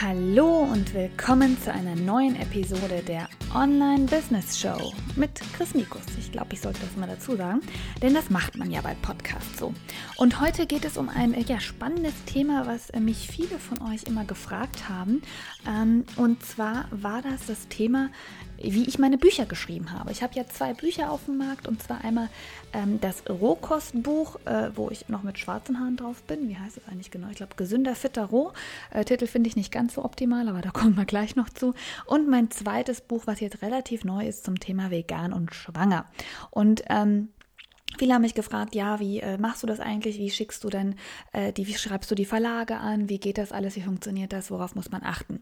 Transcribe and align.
Hallo 0.00 0.60
und 0.60 0.94
willkommen 0.94 1.60
zu 1.60 1.72
einer 1.72 1.96
neuen 1.96 2.36
Episode 2.36 3.02
der 3.04 3.28
Online 3.52 4.04
Business 4.04 4.56
Show 4.56 4.92
mit 5.16 5.40
Chris 5.54 5.74
Mikus. 5.74 6.04
Ich 6.16 6.30
glaube, 6.30 6.50
ich 6.52 6.60
sollte 6.60 6.78
das 6.82 6.96
mal 6.96 7.08
dazu 7.08 7.34
sagen, 7.34 7.62
denn 8.00 8.14
das 8.14 8.30
macht 8.30 8.56
man 8.56 8.70
ja 8.70 8.80
bei 8.80 8.94
Podcasts 9.02 9.58
so. 9.58 9.74
Und 10.16 10.40
heute 10.40 10.66
geht 10.66 10.84
es 10.84 10.98
um 10.98 11.08
ein 11.08 11.34
ja, 11.48 11.58
spannendes 11.58 12.14
Thema, 12.26 12.68
was 12.68 12.92
mich 12.92 13.26
viele 13.26 13.58
von 13.58 13.82
euch 13.92 14.04
immer 14.04 14.24
gefragt 14.24 14.88
haben. 14.88 15.20
Ähm, 15.66 16.04
und 16.14 16.44
zwar 16.46 16.84
war 16.92 17.20
das 17.20 17.46
das 17.46 17.66
Thema, 17.66 18.10
wie 18.60 18.84
ich 18.84 18.98
meine 18.98 19.18
Bücher 19.18 19.46
geschrieben 19.46 19.92
habe. 19.92 20.10
Ich 20.10 20.22
habe 20.22 20.34
ja 20.34 20.46
zwei 20.46 20.74
Bücher 20.74 21.10
auf 21.10 21.24
dem 21.26 21.38
Markt 21.38 21.68
und 21.68 21.82
zwar 21.82 22.04
einmal 22.04 22.28
ähm, 22.72 23.00
das 23.00 23.22
Rohkostbuch, 23.28 24.36
äh, 24.44 24.70
wo 24.74 24.90
ich 24.90 25.08
noch 25.08 25.22
mit 25.22 25.38
schwarzen 25.38 25.78
Haaren 25.80 25.96
drauf 25.96 26.22
bin. 26.24 26.48
Wie 26.48 26.56
heißt 26.56 26.76
es 26.76 26.88
eigentlich 26.88 27.10
genau? 27.10 27.28
Ich 27.30 27.36
glaube, 27.36 27.56
Gesünder, 27.56 27.94
Fitter, 27.94 28.24
Roh. 28.24 28.52
Äh, 28.90 29.04
Titel 29.04 29.26
finde 29.26 29.48
ich 29.48 29.56
nicht 29.56 29.72
ganz 29.72 29.94
so 29.94 30.04
optimal, 30.04 30.48
aber 30.48 30.60
da 30.60 30.70
kommen 30.72 30.96
wir 30.96 31.04
gleich 31.04 31.36
noch 31.36 31.48
zu. 31.48 31.74
Und 32.06 32.28
mein 32.28 32.50
zweites 32.50 33.00
Buch, 33.00 33.22
was 33.26 33.40
jetzt 33.40 33.62
relativ 33.62 34.04
neu 34.04 34.26
ist 34.26 34.44
zum 34.44 34.58
Thema 34.58 34.90
vegan 34.90 35.32
und 35.32 35.54
schwanger. 35.54 36.06
Und 36.50 36.82
ähm, 36.88 37.28
Viele 37.96 38.12
haben 38.14 38.22
mich 38.22 38.34
gefragt, 38.34 38.74
ja, 38.74 39.00
wie 39.00 39.20
äh, 39.20 39.38
machst 39.38 39.62
du 39.62 39.66
das 39.66 39.80
eigentlich? 39.80 40.18
Wie 40.18 40.30
schickst 40.30 40.62
du 40.62 40.68
denn 40.68 40.94
äh, 41.32 41.52
die, 41.52 41.66
wie 41.66 41.74
schreibst 41.74 42.10
du 42.10 42.14
die 42.14 42.26
Verlage 42.26 42.76
an? 42.76 43.08
Wie 43.08 43.18
geht 43.18 43.38
das 43.38 43.50
alles? 43.50 43.76
Wie 43.76 43.80
funktioniert 43.80 44.32
das? 44.32 44.50
Worauf 44.50 44.74
muss 44.74 44.90
man 44.90 45.02
achten? 45.02 45.40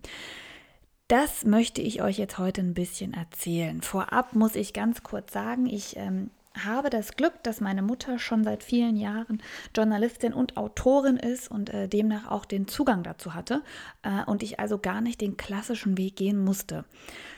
Das 1.09 1.45
möchte 1.45 1.81
ich 1.81 2.03
euch 2.03 2.19
jetzt 2.19 2.37
heute 2.39 2.61
ein 2.63 2.75
bisschen 2.75 3.15
erzählen. 3.15 3.81
Vorab 3.81 4.35
muss 4.35 4.57
ich 4.57 4.73
ganz 4.73 5.05
kurz 5.05 5.33
sagen, 5.33 5.67
ich 5.67 5.97
ähm, 5.97 6.31
habe 6.65 6.91
das 6.91 7.13
Glück, 7.13 7.35
dass 7.45 7.61
meine 7.61 7.83
Mutter 7.83 8.19
schon 8.19 8.43
seit 8.43 8.65
vielen 8.65 8.97
Jahren 8.97 9.41
Journalistin 9.73 10.33
und 10.33 10.57
Autorin 10.57 11.17
ist 11.17 11.49
und 11.49 11.71
äh, 11.71 11.87
demnach 11.87 12.29
auch 12.29 12.45
den 12.45 12.67
Zugang 12.67 13.05
dazu 13.05 13.35
hatte 13.35 13.63
äh, 14.03 14.25
und 14.25 14.43
ich 14.43 14.59
also 14.59 14.79
gar 14.79 15.01
nicht 15.01 15.21
den 15.21 15.37
klassischen 15.37 15.97
Weg 15.97 16.17
gehen 16.17 16.43
musste. 16.43 16.85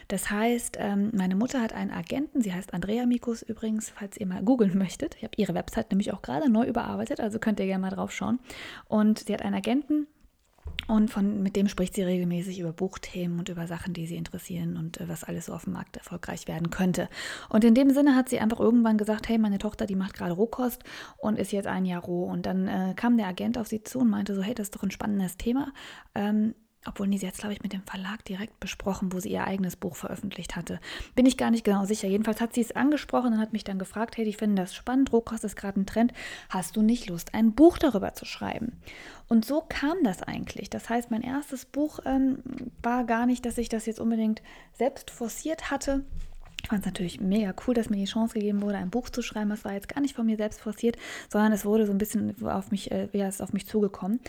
Das 0.09 0.31
heißt, 0.31 0.79
ähm, 0.81 1.11
meine 1.13 1.37
Mutter 1.37 1.61
hat 1.61 1.75
einen 1.75 1.91
Agenten, 1.91 2.41
sie 2.41 2.55
heißt 2.55 2.73
Andrea 2.73 3.05
Mikus 3.05 3.43
übrigens, 3.43 3.91
falls 3.91 4.17
ihr 4.17 4.27
mal 4.27 4.43
googeln 4.43 4.79
möchtet. 4.79 5.15
Ich 5.17 5.25
habe 5.25 5.35
ihre 5.37 5.53
Website 5.53 5.91
nämlich 5.91 6.15
auch 6.15 6.23
gerade 6.23 6.49
neu 6.49 6.65
überarbeitet, 6.65 7.21
also 7.21 7.39
könnt 7.39 7.61
ihr 7.61 7.67
gerne 7.67 7.83
mal 7.83 7.91
drauf 7.91 8.13
schauen. 8.13 8.39
Und 8.87 9.19
sie 9.19 9.35
hat 9.35 9.43
einen 9.43 9.57
Agenten, 9.57 10.07
und 10.89 11.11
von, 11.11 11.43
mit 11.43 11.55
dem 11.55 11.69
spricht 11.69 11.95
sie 11.95 12.03
regelmäßig 12.03 12.59
über 12.61 12.73
Buchthemen 12.73 13.39
und 13.39 13.51
über 13.51 13.67
Sachen, 13.67 13.93
die 13.93 14.07
sie 14.07 14.17
interessieren 14.17 14.79
und 14.79 14.99
äh, 14.99 15.09
was 15.09 15.23
alles 15.23 15.47
so 15.47 15.53
auf 15.53 15.65
dem 15.65 15.75
Markt 15.75 15.99
erfolgreich 15.99 16.49
werden 16.49 16.71
könnte. 16.71 17.11
Und 17.51 17.63
in 17.63 17.75
dem 17.75 17.91
Sinne 17.91 18.17
hat 18.17 18.31
sie 18.31 18.41
einfach 18.41 18.59
irgendwann 18.59 18.97
gesagt, 18.97 19.29
hey, 19.29 19.37
meine 19.37 19.59
Tochter, 19.59 19.85
die 19.85 19.97
macht 19.97 20.15
gerade 20.15 20.33
Rohkost 20.33 20.83
und 21.19 21.39
ist 21.39 21.53
jetzt 21.53 21.67
ein 21.67 21.85
Jahr 21.85 22.03
roh. 22.03 22.25
Und 22.25 22.47
dann 22.47 22.67
äh, 22.67 22.95
kam 22.97 23.19
der 23.19 23.27
Agent 23.27 23.59
auf 23.59 23.69
sie 23.69 23.83
zu 23.83 23.99
und 23.99 24.09
meinte 24.09 24.35
so, 24.35 24.43
hey, 24.43 24.55
das 24.55 24.69
ist 24.69 24.77
doch 24.77 24.83
ein 24.83 24.91
spannendes 24.91 25.37
Thema. 25.37 25.73
Ähm, 26.15 26.55
obwohl 26.89 27.09
sie 27.19 27.27
jetzt, 27.27 27.41
glaube 27.41 27.53
ich, 27.53 27.63
mit 27.63 27.73
dem 27.73 27.83
Verlag 27.83 28.25
direkt 28.25 28.59
besprochen, 28.61 29.13
wo 29.13 29.21
sie 29.21 29.31
ihr 29.31 29.45
eigenes 29.45 29.77
Buch 29.77 29.97
veröffentlicht 29.97 30.57
hatte. 30.57 30.81
Bin 31.15 31.27
ich 31.27 31.37
gar 31.37 31.51
nicht 31.51 31.65
genau 31.65 31.85
sicher. 31.85 32.09
Jedenfalls 32.09 32.41
hat 32.41 32.55
sie 32.55 32.61
es 32.61 32.75
angesprochen 32.75 33.35
und 33.35 33.41
hat 33.41 33.53
mich 33.53 33.65
dann 33.65 33.79
gefragt, 33.79 34.17
hey, 34.17 34.25
ich 34.25 34.37
finde 34.37 34.63
das 34.63 34.75
spannend, 34.75 35.13
Rohkost 35.13 35.45
ist 35.45 35.57
gerade 35.57 35.81
ein 35.81 35.87
Trend, 35.87 36.13
hast 36.49 36.77
du 36.77 36.83
nicht 36.83 37.09
Lust, 37.09 37.35
ein 37.35 37.53
Buch 37.53 37.79
darüber 37.79 38.15
zu 38.15 38.25
schreiben? 38.25 38.81
Und 39.29 39.45
so 39.45 39.63
kam 39.69 39.99
das 40.05 40.23
eigentlich. 40.23 40.71
Das 40.71 40.89
heißt, 40.89 41.11
mein 41.11 41.23
erstes 41.23 41.67
Buch 41.67 42.01
ähm, 42.05 42.43
war 42.83 43.05
gar 43.05 43.27
nicht, 43.27 43.45
dass 43.45 43.59
ich 43.59 43.69
das 43.69 43.87
jetzt 43.87 44.01
unbedingt 44.01 44.43
selbst 44.73 45.11
forciert 45.11 45.71
hatte, 45.71 46.05
fand 46.69 46.81
es 46.81 46.87
natürlich 46.87 47.21
mega 47.21 47.55
cool, 47.67 47.75
dass 47.75 47.91
mir 47.91 47.97
die 47.97 48.05
Chance 48.05 48.35
gegeben 48.35 48.63
wurde, 48.63 48.77
ein 48.77 48.91
Buch 48.91 49.09
zu 49.09 49.23
schreiben. 49.23 49.51
Das 49.51 49.65
war 49.65 49.73
jetzt 49.73 49.89
gar 49.89 50.01
nicht 50.01 50.15
von 50.15 50.27
mir 50.27 50.37
selbst 50.37 50.61
forciert, 50.61 50.97
sondern 51.31 51.53
es 51.53 51.65
wurde 51.65 51.87
so 51.87 51.93
ein 51.93 51.99
bisschen 51.99 52.35
auf 52.47 52.71
mich, 52.71 52.91
äh, 52.91 53.09
ja, 53.13 53.27
ist 53.27 53.43
auf 53.43 53.53
mich 53.53 53.67
zugekommen. 53.67 54.21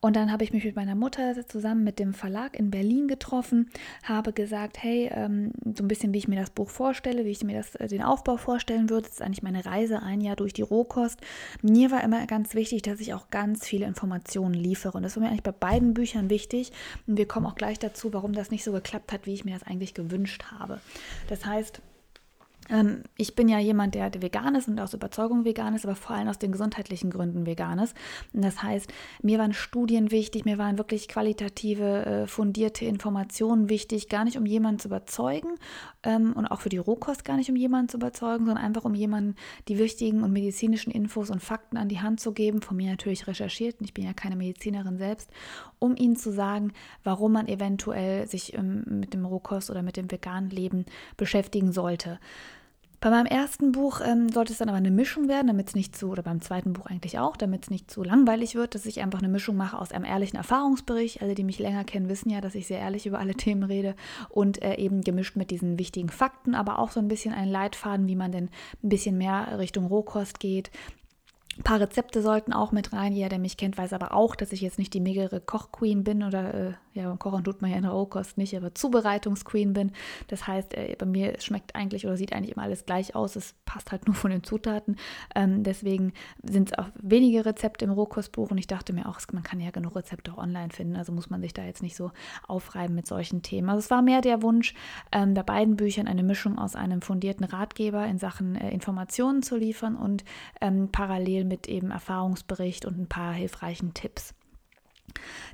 Und 0.00 0.14
dann 0.14 0.30
habe 0.30 0.44
ich 0.44 0.52
mich 0.52 0.64
mit 0.64 0.76
meiner 0.76 0.94
Mutter 0.94 1.34
zusammen 1.48 1.82
mit 1.82 1.98
dem 1.98 2.14
Verlag 2.14 2.56
in 2.56 2.70
Berlin 2.70 3.08
getroffen, 3.08 3.68
habe 4.04 4.32
gesagt, 4.32 4.80
hey, 4.80 5.10
ähm, 5.12 5.50
so 5.76 5.82
ein 5.82 5.88
bisschen, 5.88 6.14
wie 6.14 6.18
ich 6.18 6.28
mir 6.28 6.38
das 6.38 6.50
Buch 6.50 6.70
vorstelle, 6.70 7.24
wie 7.24 7.30
ich 7.30 7.42
mir 7.42 7.56
das, 7.56 7.74
äh, 7.74 7.88
den 7.88 8.02
Aufbau 8.02 8.36
vorstellen 8.36 8.90
würde. 8.90 9.08
Das 9.08 9.14
ist 9.14 9.22
eigentlich 9.22 9.42
meine 9.42 9.66
Reise 9.66 10.00
ein 10.00 10.20
Jahr 10.20 10.36
durch 10.36 10.52
die 10.52 10.62
Rohkost. 10.62 11.20
Mir 11.62 11.90
war 11.90 12.04
immer 12.04 12.26
ganz 12.26 12.54
wichtig, 12.54 12.82
dass 12.82 13.00
ich 13.00 13.12
auch 13.12 13.30
ganz 13.30 13.66
viele 13.66 13.86
Informationen 13.86 14.54
liefere. 14.54 14.96
Und 14.96 15.02
das 15.02 15.16
war 15.16 15.22
mir 15.24 15.30
eigentlich 15.30 15.42
bei 15.42 15.52
beiden 15.52 15.94
Büchern 15.94 16.30
wichtig. 16.30 16.70
Und 17.08 17.18
wir 17.18 17.26
kommen 17.26 17.46
auch 17.46 17.56
gleich 17.56 17.80
dazu, 17.80 18.12
warum 18.12 18.34
das 18.34 18.52
nicht 18.52 18.62
so 18.62 18.70
geklappt 18.70 19.12
hat, 19.12 19.26
wie 19.26 19.34
ich 19.34 19.44
mir 19.44 19.54
das 19.58 19.66
eigentlich 19.66 19.94
gewünscht 19.94 20.44
habe. 20.52 20.80
Das 21.28 21.44
heißt, 21.44 21.82
ähm, 22.70 23.02
ich 23.16 23.34
bin 23.34 23.48
ja 23.48 23.58
jemand, 23.58 23.94
der 23.94 24.10
vegan 24.20 24.54
ist 24.54 24.68
und 24.68 24.80
aus 24.80 24.94
Überzeugung 24.94 25.44
vegan 25.44 25.74
ist, 25.74 25.84
aber 25.84 25.94
vor 25.94 26.16
allem 26.16 26.28
aus 26.28 26.38
den 26.38 26.52
gesundheitlichen 26.52 27.10
Gründen 27.10 27.46
vegan 27.46 27.78
ist. 27.78 27.96
Und 28.32 28.42
das 28.44 28.62
heißt, 28.62 28.92
mir 29.22 29.38
waren 29.38 29.52
Studien 29.52 30.10
wichtig, 30.10 30.44
mir 30.44 30.58
waren 30.58 30.78
wirklich 30.78 31.08
qualitative, 31.08 32.06
äh, 32.06 32.26
fundierte 32.26 32.84
Informationen 32.84 33.68
wichtig, 33.68 34.08
gar 34.08 34.24
nicht 34.24 34.36
um 34.36 34.46
jemanden 34.46 34.80
zu 34.80 34.88
überzeugen 34.88 35.50
ähm, 36.02 36.32
und 36.34 36.46
auch 36.46 36.60
für 36.60 36.68
die 36.68 36.78
Rohkost 36.78 37.24
gar 37.24 37.36
nicht 37.36 37.50
um 37.50 37.56
jemanden 37.56 37.88
zu 37.88 37.96
überzeugen, 37.96 38.46
sondern 38.46 38.64
einfach 38.64 38.84
um 38.84 38.94
jemanden 38.94 39.36
die 39.68 39.78
wichtigen 39.78 40.22
und 40.22 40.32
medizinischen 40.32 40.90
Infos 40.90 41.30
und 41.30 41.42
Fakten 41.42 41.76
an 41.76 41.88
die 41.88 42.00
Hand 42.00 42.20
zu 42.20 42.32
geben, 42.32 42.62
von 42.62 42.76
mir 42.76 42.90
natürlich 42.90 43.26
recherchiert, 43.26 43.76
ich 43.80 43.94
bin 43.94 44.04
ja 44.04 44.12
keine 44.12 44.36
Medizinerin 44.36 44.98
selbst, 44.98 45.30
um 45.78 45.96
ihnen 45.96 46.16
zu 46.16 46.32
sagen, 46.32 46.72
warum 47.04 47.32
man 47.32 47.48
eventuell 47.48 48.26
sich 48.26 48.54
ähm, 48.54 48.84
mit 48.86 49.14
dem 49.14 49.24
Rohkost 49.24 49.70
oder 49.70 49.82
mit 49.82 49.96
dem 49.96 50.10
veganen 50.10 50.50
Leben 50.50 50.84
beschäftigen 51.16 51.72
sollte. 51.72 52.18
Bei 53.00 53.10
meinem 53.10 53.26
ersten 53.26 53.70
Buch 53.70 54.00
ähm, 54.04 54.28
sollte 54.28 54.52
es 54.52 54.58
dann 54.58 54.68
aber 54.68 54.78
eine 54.78 54.90
Mischung 54.90 55.28
werden, 55.28 55.46
damit 55.46 55.68
es 55.68 55.74
nicht 55.76 55.96
zu, 55.96 56.08
oder 56.08 56.24
beim 56.24 56.40
zweiten 56.40 56.72
Buch 56.72 56.86
eigentlich 56.86 57.20
auch, 57.20 57.36
damit 57.36 57.64
es 57.64 57.70
nicht 57.70 57.88
zu 57.90 58.02
langweilig 58.02 58.56
wird, 58.56 58.74
dass 58.74 58.86
ich 58.86 59.00
einfach 59.00 59.20
eine 59.20 59.28
Mischung 59.28 59.56
mache 59.56 59.78
aus 59.78 59.92
einem 59.92 60.04
ehrlichen 60.04 60.36
Erfahrungsbericht. 60.36 61.22
Alle, 61.22 61.36
die 61.36 61.44
mich 61.44 61.60
länger 61.60 61.84
kennen, 61.84 62.08
wissen 62.08 62.30
ja, 62.30 62.40
dass 62.40 62.56
ich 62.56 62.66
sehr 62.66 62.80
ehrlich 62.80 63.06
über 63.06 63.20
alle 63.20 63.34
Themen 63.36 63.62
rede 63.62 63.94
und 64.30 64.60
äh, 64.62 64.74
eben 64.74 65.02
gemischt 65.02 65.36
mit 65.36 65.52
diesen 65.52 65.78
wichtigen 65.78 66.08
Fakten, 66.08 66.56
aber 66.56 66.80
auch 66.80 66.90
so 66.90 66.98
ein 66.98 67.08
bisschen 67.08 67.32
einen 67.32 67.52
Leitfaden, 67.52 68.08
wie 68.08 68.16
man 68.16 68.32
denn 68.32 68.50
ein 68.82 68.88
bisschen 68.88 69.16
mehr 69.16 69.58
Richtung 69.58 69.86
Rohkost 69.86 70.40
geht, 70.40 70.72
ein 71.58 71.64
paar 71.64 71.80
Rezepte 71.80 72.22
sollten 72.22 72.52
auch 72.52 72.70
mit 72.70 72.92
rein. 72.92 73.12
Jeder, 73.12 73.30
der 73.30 73.38
mich 73.40 73.56
kennt, 73.56 73.76
weiß 73.76 73.92
aber 73.92 74.14
auch, 74.14 74.36
dass 74.36 74.52
ich 74.52 74.60
jetzt 74.60 74.78
nicht 74.78 74.94
die 74.94 75.00
megere 75.00 75.40
Kochqueen 75.40 76.04
bin 76.04 76.22
oder 76.22 76.54
äh, 76.54 76.72
ja, 76.94 77.14
kochen 77.16 77.44
tut 77.44 77.62
man 77.62 77.70
ja 77.70 77.76
in 77.76 77.82
der 77.82 77.92
Rohkost 77.92 78.38
nicht, 78.38 78.56
aber 78.56 78.74
Zubereitungsqueen 78.74 79.72
bin. 79.72 79.92
Das 80.28 80.46
heißt, 80.46 80.74
äh, 80.74 80.96
bei 80.98 81.06
mir 81.06 81.40
schmeckt 81.40 81.74
eigentlich 81.74 82.06
oder 82.06 82.16
sieht 82.16 82.32
eigentlich 82.32 82.56
immer 82.56 82.64
alles 82.64 82.86
gleich 82.86 83.14
aus. 83.14 83.36
Es 83.36 83.54
passt 83.64 83.92
halt 83.92 84.06
nur 84.06 84.14
von 84.14 84.30
den 84.30 84.42
Zutaten. 84.42 84.96
Ähm, 85.34 85.62
deswegen 85.62 86.12
sind 86.42 86.70
es 86.70 86.78
auch 86.78 86.88
wenige 87.00 87.44
Rezepte 87.44 87.84
im 87.84 87.90
Rohkostbuch 87.90 88.50
und 88.50 88.58
ich 88.58 88.66
dachte 88.66 88.92
mir 88.92 89.08
auch, 89.08 89.20
man 89.32 89.42
kann 89.42 89.60
ja 89.60 89.70
genug 89.70 89.96
Rezepte 89.96 90.32
auch 90.32 90.38
online 90.38 90.70
finden. 90.70 90.96
Also 90.96 91.12
muss 91.12 91.30
man 91.30 91.40
sich 91.40 91.54
da 91.54 91.64
jetzt 91.64 91.82
nicht 91.82 91.96
so 91.96 92.10
aufreiben 92.46 92.94
mit 92.94 93.06
solchen 93.06 93.42
Themen. 93.42 93.68
Also 93.68 93.80
es 93.80 93.90
war 93.90 94.02
mehr 94.02 94.20
der 94.20 94.42
Wunsch, 94.42 94.74
ähm, 95.12 95.34
bei 95.34 95.42
beiden 95.42 95.76
Büchern 95.76 96.08
eine 96.08 96.22
Mischung 96.22 96.58
aus 96.58 96.76
einem 96.76 97.02
fundierten 97.02 97.44
Ratgeber 97.44 98.06
in 98.06 98.18
Sachen 98.18 98.56
äh, 98.56 98.70
Informationen 98.70 99.42
zu 99.42 99.56
liefern 99.56 99.96
und 99.96 100.24
ähm, 100.60 100.88
parallel 100.90 101.44
mit 101.44 101.68
eben 101.68 101.90
Erfahrungsbericht 101.90 102.84
und 102.86 102.98
ein 102.98 103.08
paar 103.08 103.32
hilfreichen 103.32 103.94
Tipps. 103.94 104.34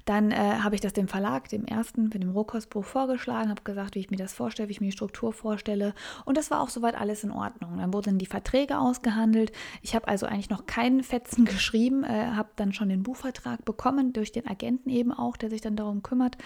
Dann 0.05 0.31
äh, 0.31 0.37
habe 0.37 0.75
ich 0.75 0.81
das 0.81 0.93
dem 0.93 1.09
Verlag, 1.09 1.49
dem 1.49 1.65
ersten, 1.65 2.11
für 2.11 2.19
dem 2.19 2.31
Rohkostbuch 2.31 2.85
vorgeschlagen, 2.85 3.51
habe 3.51 3.63
gesagt, 3.63 3.95
wie 3.95 4.01
ich 4.01 4.11
mir 4.11 4.17
das 4.17 4.33
vorstelle, 4.33 4.69
wie 4.69 4.73
ich 4.73 4.81
mir 4.81 4.89
die 4.89 4.93
Struktur 4.93 5.33
vorstelle. 5.33 5.95
Und 6.25 6.37
das 6.37 6.51
war 6.51 6.61
auch 6.61 6.69
soweit 6.69 6.95
alles 6.95 7.25
in 7.25 7.31
Ordnung. 7.31 7.79
Dann 7.79 7.93
wurden 7.93 8.19
die 8.19 8.27
Verträge 8.27 8.79
ausgehandelt. 8.79 9.53
Ich 9.83 9.95
habe 9.95 10.09
also 10.09 10.27
eigentlich 10.27 10.51
noch 10.51 10.67
keinen 10.67 11.03
Fetzen 11.03 11.45
geschrieben, 11.45 12.05
äh, 12.05 12.33
habe 12.35 12.51
dann 12.57 12.73
schon 12.73 12.89
den 12.89 13.03
Buchvertrag 13.03 13.65
bekommen, 13.65 14.13
durch 14.13 14.33
den 14.33 14.47
Agenten 14.47 14.91
eben 14.91 15.13
auch, 15.13 15.37
der 15.37 15.51
sich 15.51 15.61
dann 15.61 15.77
darum 15.77 16.03
kümmert, 16.03 16.37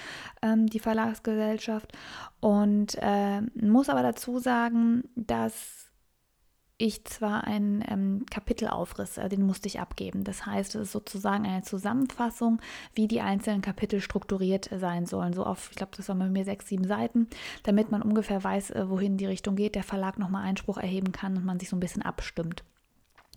ähm, 0.43 0.67
die 0.67 0.81
Verlagsgesellschaft. 0.81 1.93
Und 2.41 2.97
äh, 3.01 3.41
muss 3.61 3.89
aber 3.89 4.03
dazu 4.03 4.39
sagen, 4.39 5.05
dass 5.17 5.88
ich 6.79 7.05
zwar 7.05 7.45
einen 7.45 7.85
ähm, 7.89 8.25
Kapitelaufriss, 8.31 9.19
äh, 9.19 9.29
den 9.29 9.45
musste 9.45 9.67
ich 9.67 9.81
abgeben. 9.81 10.23
Das 10.23 10.47
heißt, 10.47 10.77
es 10.77 10.83
ist 10.83 10.93
sozusagen 10.93 11.45
eine 11.45 11.63
Zusammenfassung, 11.63 12.61
wie 12.95 13.09
die 13.09 13.21
einzelnen 13.21 13.63
Kapitel 13.63 14.01
strukturiert 14.01 14.71
sein 14.73 15.05
sollen. 15.05 15.33
So 15.33 15.45
auf, 15.45 15.71
ich 15.71 15.77
glaube, 15.77 15.93
das 15.97 16.09
waren 16.09 16.21
bei 16.21 16.29
mir 16.29 16.45
sechs, 16.45 16.69
sieben 16.69 16.87
Seiten, 16.87 17.27
damit 17.65 17.91
man 17.91 18.01
ungefähr 18.01 18.43
weiß, 18.43 18.71
äh, 18.71 18.89
wohin 18.89 19.17
die 19.17 19.27
Richtung 19.27 19.57
geht, 19.57 19.75
der 19.75 19.83
Verlag 19.83 20.19
nochmal 20.19 20.45
Einspruch 20.45 20.79
erheben 20.79 21.11
kann 21.11 21.37
und 21.37 21.45
man 21.45 21.59
sich 21.59 21.69
so 21.69 21.77
ein 21.77 21.81
bisschen 21.81 22.03
abstimmt. 22.03 22.63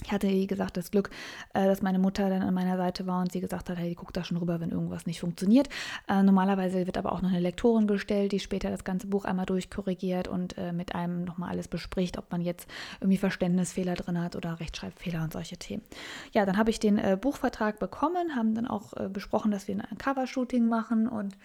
Ich 0.04 0.12
hatte, 0.12 0.28
wie 0.28 0.48
gesagt, 0.48 0.78
das 0.78 0.92
Glück, 0.92 1.12
äh, 1.54 1.66
dass 1.66 1.82
meine 1.82 2.00
Mutter 2.00 2.30
dann 2.30 2.42
an 2.42 2.54
meiner 2.54 2.78
Seite 2.78 3.06
war 3.06 3.22
und 3.22 3.32
sie 3.32 3.40
gesagt 3.40 3.70
hat, 3.70 3.78
hey, 3.78 3.94
guck 3.96 4.14
da 4.14 4.24
schon 4.24 4.38
rüber, 4.38 4.60
wenn 4.60 4.72
irgendwas 4.72 5.06
nicht 5.06 5.20
funktioniert. 5.20 5.70
Äh, 6.08 6.24
normalerweise 6.24 6.88
wird 6.88 6.98
aber 6.98 7.12
auch 7.12 7.22
noch 7.22 7.30
eine 7.30 7.40
Lektorin 7.40 7.88
gestellt, 7.88 8.32
die 8.32 8.40
später 8.40 8.72
das 8.72 8.84
ganze 8.84 9.08
Buch 9.08 9.26
einmal 9.26 9.46
durchkorrigiert 9.46 10.28
und 10.28 10.58
äh, 10.58 10.74
mit 10.74 10.96
einem 10.96 11.24
nochmal 11.24 11.52
alles 11.52 11.68
bespricht, 11.68 12.18
ob 12.18 12.32
man 12.32 12.42
jetzt 12.42 12.68
irgendwie 13.00 13.18
Verständnisfehler 13.18 13.94
drin 13.94 14.20
hat 14.20 14.36
oder 14.36 14.60
Rechtschreibfehler 14.60 15.24
und 15.24 15.34
solche 15.34 15.58
Themen. 15.58 15.84
Ja, 16.32 16.46
dann 16.46 16.58
habe 16.58 16.70
ich 16.70 16.80
den 16.80 17.00
Buchvertrag 17.20 17.80
bekommen, 17.80 18.36
haben 18.36 18.56
dann 18.56 18.68
auch 18.68 18.94
besprochen, 19.10 19.52
dass 19.52 19.68
wir 19.68 19.76
ein 19.76 19.98
Covershooting 19.98 20.68
machen 20.68 21.08
und 21.08 21.36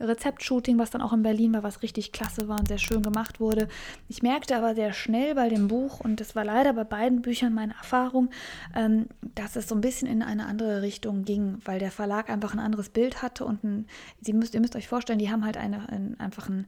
Rezeptshooting, 0.00 0.78
was 0.78 0.90
dann 0.90 1.02
auch 1.02 1.12
in 1.12 1.22
Berlin 1.22 1.54
war, 1.54 1.62
was 1.62 1.82
richtig 1.82 2.12
klasse 2.12 2.48
war 2.48 2.58
und 2.58 2.68
sehr 2.68 2.78
schön 2.78 3.02
gemacht 3.02 3.40
wurde. 3.40 3.68
Ich 4.08 4.22
merkte 4.22 4.56
aber 4.56 4.74
sehr 4.74 4.92
schnell 4.92 5.34
bei 5.34 5.48
dem 5.48 5.68
Buch, 5.68 6.00
und 6.00 6.20
das 6.20 6.36
war 6.36 6.44
leider 6.44 6.72
bei 6.72 6.84
beiden 6.84 7.22
Büchern 7.22 7.54
meine 7.54 7.74
Erfahrung, 7.74 8.30
ähm, 8.74 9.06
dass 9.34 9.56
es 9.56 9.68
so 9.68 9.74
ein 9.74 9.80
bisschen 9.80 10.08
in 10.08 10.22
eine 10.22 10.46
andere 10.46 10.82
Richtung 10.82 11.24
ging, 11.24 11.58
weil 11.64 11.78
der 11.78 11.90
Verlag 11.90 12.30
einfach 12.30 12.52
ein 12.52 12.60
anderes 12.60 12.90
Bild 12.90 13.22
hatte 13.22 13.44
und 13.44 13.64
ein, 13.64 13.86
Sie 14.20 14.32
müsst, 14.32 14.54
ihr 14.54 14.60
müsst 14.60 14.76
euch 14.76 14.88
vorstellen, 14.88 15.18
die 15.18 15.30
haben 15.30 15.44
halt 15.44 15.56
eine, 15.56 15.88
ein, 15.88 16.18
einfach 16.18 16.48
ein 16.48 16.66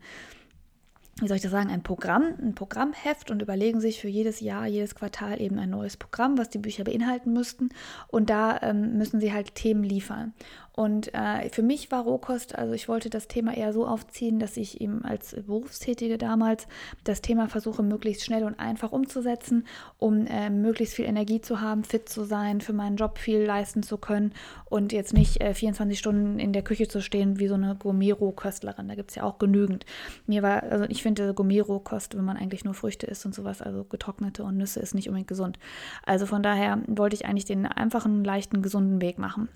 wie 1.20 1.26
soll 1.26 1.36
ich 1.36 1.42
das 1.42 1.50
sagen, 1.50 1.70
ein 1.70 1.82
Programm, 1.82 2.34
ein 2.40 2.54
Programmheft 2.54 3.30
und 3.30 3.42
überlegen 3.42 3.80
sich 3.80 4.00
für 4.00 4.08
jedes 4.08 4.40
Jahr, 4.40 4.66
jedes 4.66 4.94
Quartal 4.94 5.40
eben 5.40 5.58
ein 5.58 5.70
neues 5.70 5.96
Programm, 5.96 6.38
was 6.38 6.48
die 6.48 6.58
Bücher 6.58 6.84
beinhalten 6.84 7.32
müssten. 7.32 7.70
Und 8.06 8.30
da 8.30 8.60
ähm, 8.62 8.96
müssen 8.96 9.20
sie 9.20 9.32
halt 9.32 9.54
Themen 9.56 9.82
liefern. 9.82 10.32
Und 10.78 11.12
äh, 11.12 11.48
für 11.48 11.64
mich 11.64 11.90
war 11.90 12.04
Rohkost, 12.04 12.56
also 12.56 12.72
ich 12.72 12.88
wollte 12.88 13.10
das 13.10 13.26
Thema 13.26 13.52
eher 13.52 13.72
so 13.72 13.84
aufziehen, 13.84 14.38
dass 14.38 14.56
ich 14.56 14.80
eben 14.80 15.04
als 15.04 15.34
Berufstätige 15.34 16.18
damals 16.18 16.68
das 17.02 17.20
Thema 17.20 17.48
versuche, 17.48 17.82
möglichst 17.82 18.24
schnell 18.24 18.44
und 18.44 18.60
einfach 18.60 18.92
umzusetzen, 18.92 19.66
um 19.98 20.24
äh, 20.26 20.50
möglichst 20.50 20.94
viel 20.94 21.06
Energie 21.06 21.40
zu 21.40 21.60
haben, 21.60 21.82
fit 21.82 22.08
zu 22.08 22.22
sein, 22.22 22.60
für 22.60 22.74
meinen 22.74 22.94
Job 22.94 23.18
viel 23.18 23.40
leisten 23.40 23.82
zu 23.82 23.98
können 23.98 24.32
und 24.66 24.92
jetzt 24.92 25.14
nicht 25.14 25.40
äh, 25.40 25.52
24 25.52 25.98
Stunden 25.98 26.38
in 26.38 26.52
der 26.52 26.62
Küche 26.62 26.86
zu 26.86 27.02
stehen 27.02 27.40
wie 27.40 27.48
so 27.48 27.54
eine 27.54 27.74
Gourmet-Rohköstlerin. 27.74 28.86
Da 28.86 28.94
gibt 28.94 29.10
es 29.10 29.16
ja 29.16 29.24
auch 29.24 29.38
genügend. 29.38 29.84
Mir 30.28 30.44
war, 30.44 30.62
also 30.62 30.84
ich 30.88 31.02
finde 31.02 31.34
Gourmet-Rohkost, 31.34 32.16
wenn 32.16 32.24
man 32.24 32.36
eigentlich 32.36 32.64
nur 32.64 32.74
Früchte 32.74 33.08
isst 33.08 33.26
und 33.26 33.34
sowas, 33.34 33.62
also 33.62 33.82
getrocknete 33.82 34.44
und 34.44 34.56
Nüsse, 34.56 34.78
ist 34.78 34.94
nicht 34.94 35.08
unbedingt 35.08 35.26
gesund. 35.26 35.58
Also 36.06 36.24
von 36.24 36.44
daher 36.44 36.78
wollte 36.86 37.16
ich 37.16 37.26
eigentlich 37.26 37.46
den 37.46 37.66
einfachen, 37.66 38.22
leichten, 38.22 38.62
gesunden 38.62 39.00
Weg 39.00 39.18
machen. 39.18 39.48